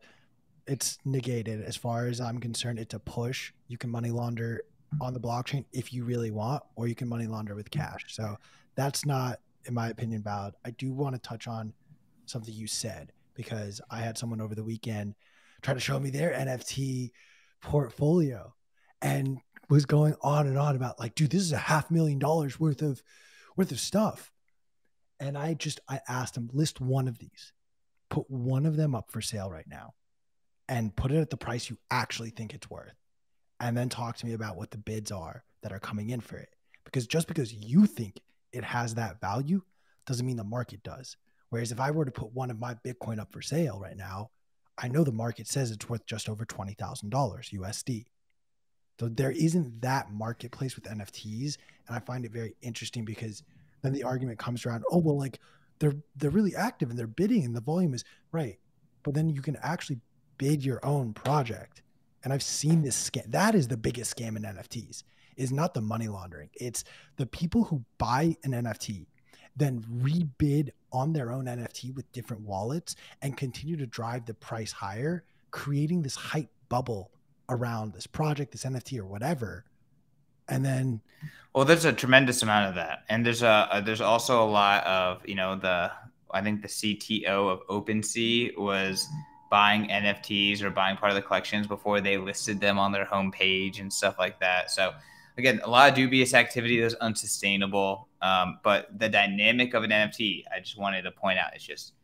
[0.67, 2.79] it's negated as far as I'm concerned.
[2.79, 3.53] It's a push.
[3.69, 4.63] You can money launder
[5.01, 8.05] on the blockchain if you really want, or you can money launder with cash.
[8.09, 8.37] So
[8.75, 10.55] that's not, in my opinion, valid.
[10.65, 11.73] I do want to touch on
[12.27, 15.15] something you said because I had someone over the weekend
[15.63, 17.13] try to show me their NFT
[17.63, 18.53] portfolio
[19.01, 19.39] and
[19.71, 22.83] was going on and on about like, dude, this is a half million dollars worth
[22.83, 23.01] of
[23.57, 24.33] worth of stuff.
[25.21, 27.53] And I just I asked him, list one of these,
[28.11, 29.95] put one of them up for sale right now,
[30.69, 32.95] and put it at the price you actually think it's worth.
[33.61, 36.39] And then talk to me about what the bids are that are coming in for
[36.39, 36.49] it.
[36.85, 38.21] Because just because you think
[38.53, 39.63] it has that value
[40.07, 41.17] doesn't mean the market does.
[41.51, 44.31] Whereas if I were to put one of my Bitcoin up for sale right now,
[44.77, 46.77] I know the market says it's worth just over $20,000
[47.11, 48.05] USD.
[49.01, 53.43] So there isn't that marketplace with NFTs, and I find it very interesting because
[53.83, 55.39] then the argument comes around, oh well, like
[55.79, 58.59] they're they're really active and they're bidding and the volume is right,
[59.05, 60.01] but then you can actually
[60.37, 61.83] bid your own project.
[62.25, 63.31] And I've seen this scam.
[63.31, 65.05] That is the biggest scam in NFTs.
[65.37, 66.51] Is not the money laundering.
[66.55, 66.83] It's
[67.17, 69.07] the people who buy an NFT,
[69.59, 74.73] then rebid on their own NFT with different wallets and continue to drive the price
[74.73, 77.11] higher, creating this hype bubble
[77.49, 79.65] around this project, this NFT, or whatever.
[80.49, 81.03] And then,
[81.55, 84.85] well, there's a tremendous amount of that, and there's a, a there's also a lot
[84.87, 85.91] of you know the
[86.31, 89.07] I think the CTO of OpenSea was
[89.51, 93.81] buying NFTs or buying part of the collections before they listed them on their homepage
[93.81, 94.71] and stuff like that.
[94.71, 94.93] So
[95.39, 98.09] again, a lot of dubious activity that's unsustainable.
[98.21, 101.95] Um, but the dynamic of an NFT, I just wanted to point out, is just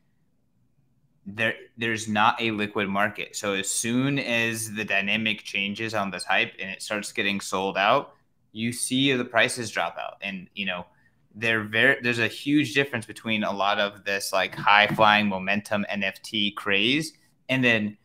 [1.26, 3.34] there there's not a liquid market.
[3.34, 7.76] So as soon as the dynamic changes on this hype and it starts getting sold
[7.76, 8.14] out,
[8.52, 10.18] you see the prices drop out.
[10.22, 10.86] And you know,
[11.34, 15.84] they're very there's a huge difference between a lot of this like high flying momentum
[15.90, 17.14] NFT craze
[17.48, 17.96] and then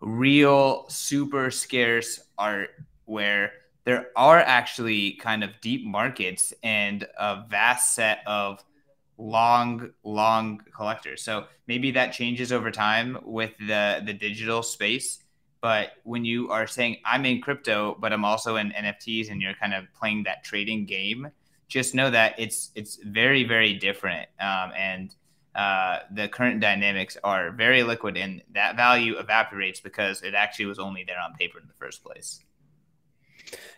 [0.00, 2.70] real super scarce art
[3.06, 3.52] where
[3.84, 8.64] there are actually kind of deep markets and a vast set of
[9.18, 11.22] long long collectors.
[11.22, 15.22] So maybe that changes over time with the the digital space
[15.62, 19.54] but when you are saying i'm in crypto but i'm also in nfts and you're
[19.54, 21.30] kind of playing that trading game
[21.68, 25.14] just know that it's it's very very different um, and
[25.54, 30.78] uh, the current dynamics are very liquid and that value evaporates because it actually was
[30.78, 32.40] only there on paper in the first place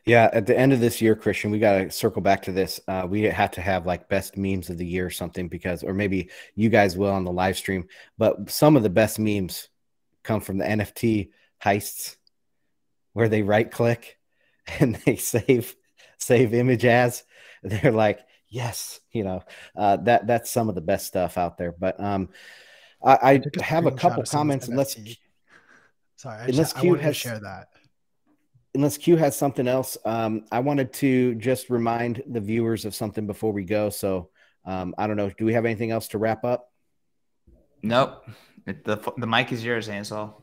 [0.04, 2.78] yeah, at the end of this year, Christian, we got to circle back to this.
[2.86, 5.94] Uh, we have to have like best memes of the year or something because, or
[5.94, 7.88] maybe you guys will on the live stream.
[8.18, 9.68] But some of the best memes
[10.22, 11.30] come from the NFT
[11.62, 12.16] heists,
[13.14, 14.18] where they right click
[14.78, 15.74] and they save
[16.18, 17.24] save image as.
[17.62, 19.42] They're like, yes, you know,
[19.74, 21.72] uh, that that's some of the best stuff out there.
[21.72, 22.28] But um,
[23.02, 24.68] I, I have a couple comments.
[24.68, 24.98] Let's
[26.16, 27.68] sorry, unless just, Q has share that
[28.74, 33.26] unless Q has something else, um, I wanted to just remind the viewers of something
[33.26, 33.90] before we go.
[33.90, 34.30] So
[34.64, 35.30] um, I don't know.
[35.30, 36.70] Do we have anything else to wrap up?
[37.82, 38.24] Nope.
[38.64, 40.42] the the mic is yours, Ansel.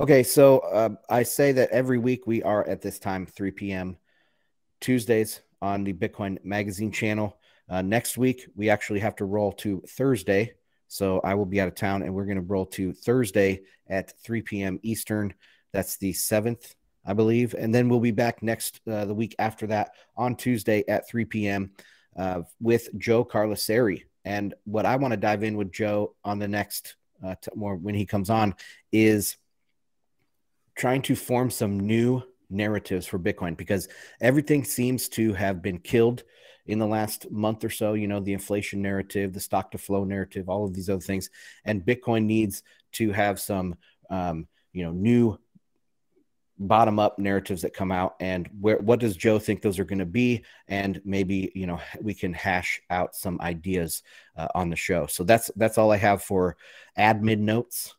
[0.00, 3.96] Okay, so uh, I say that every week we are at this time, 3 p.m.
[4.80, 7.38] Tuesdays on the Bitcoin Magazine channel.
[7.68, 10.54] Uh, next week we actually have to roll to Thursday,
[10.88, 14.18] so I will be out of town, and we're going to roll to Thursday at
[14.22, 14.80] 3 p.m.
[14.82, 15.34] Eastern.
[15.72, 17.54] That's the seventh I believe.
[17.54, 21.24] And then we'll be back next uh, the week after that on Tuesday at 3
[21.24, 21.72] p.m.
[22.16, 24.02] Uh, with Joe Carlasare.
[24.24, 27.76] And what I want to dive in with Joe on the next uh, t- more
[27.76, 28.54] when he comes on
[28.92, 29.36] is
[30.74, 33.88] trying to form some new narratives for Bitcoin because
[34.20, 36.22] everything seems to have been killed
[36.66, 37.94] in the last month or so.
[37.94, 41.30] You know, the inflation narrative, the stock to flow narrative, all of these other things,
[41.64, 43.74] and Bitcoin needs to have some,
[44.10, 45.38] um, you know, new
[46.66, 49.98] bottom up narratives that come out and where what does joe think those are going
[49.98, 54.02] to be and maybe you know we can hash out some ideas
[54.36, 56.56] uh, on the show so that's that's all i have for
[56.98, 57.94] admin notes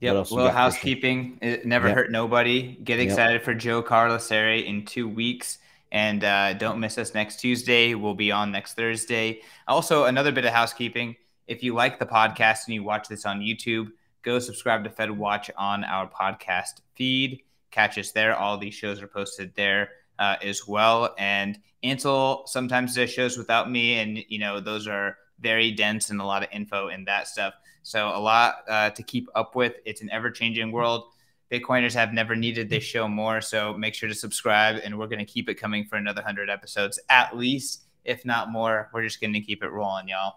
[0.00, 0.30] Yep.
[0.30, 1.38] Little housekeeping.
[1.40, 1.96] It never yep.
[1.96, 2.76] hurt nobody.
[2.82, 3.44] Get excited yep.
[3.44, 5.58] for Joe Carlasare in two weeks.
[5.92, 7.94] And uh, don't miss us next Tuesday.
[7.94, 9.42] We'll be on next Thursday.
[9.68, 11.14] Also, another bit of housekeeping.
[11.46, 13.92] If you like the podcast and you watch this on YouTube,
[14.24, 17.42] go subscribe to Fed Watch on our podcast feed.
[17.70, 18.34] Catch us there.
[18.36, 21.14] All these shows are posted there uh, as well.
[21.18, 26.20] And Ansel sometimes does shows without me, and you know those are very dense and
[26.20, 27.54] a lot of info and that stuff.
[27.82, 29.74] So a lot uh, to keep up with.
[29.84, 31.04] It's an ever-changing world.
[31.52, 35.18] Bitcoiners have never needed this show more, so make sure to subscribe, and we're going
[35.18, 38.88] to keep it coming for another hundred episodes at least, if not more.
[38.94, 40.36] We're just going to keep it rolling, y'all.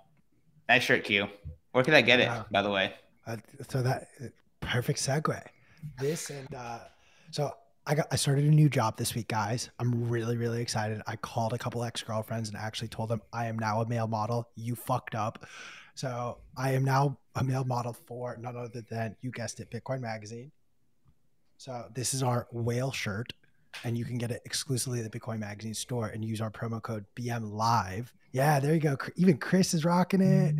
[0.67, 1.27] Nice shirt, Q.
[1.71, 2.93] Where can I get it, by the way?
[3.28, 3.38] Uh,
[3.69, 4.07] so that
[4.61, 5.41] perfect segue.
[5.99, 6.80] This and uh,
[7.32, 7.51] so
[7.86, 9.69] I got I started a new job this week, guys.
[9.80, 11.01] I'm really really excited.
[11.07, 14.07] I called a couple ex girlfriends and actually told them I am now a male
[14.07, 14.47] model.
[14.55, 15.45] You fucked up.
[15.93, 19.99] So I am now a male model for none other than you guessed it, Bitcoin
[19.99, 20.51] Magazine.
[21.57, 23.34] So this is our whale shirt,
[23.84, 26.82] and you can get it exclusively at the Bitcoin Magazine store and use our promo
[26.82, 28.13] code BM Live.
[28.32, 28.95] Yeah, there you go.
[29.15, 30.55] Even Chris is rocking it.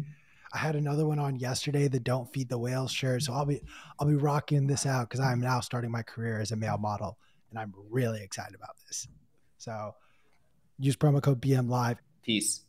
[0.54, 3.24] I had another one on yesterday, the "Don't Feed the Whales" shirt.
[3.24, 3.62] So I'll be
[4.00, 7.18] I'll be rocking this out because I'm now starting my career as a male model,
[7.50, 9.08] and I'm really excited about this.
[9.58, 9.96] So
[10.80, 11.98] use promo code BM Live.
[12.24, 12.67] Peace.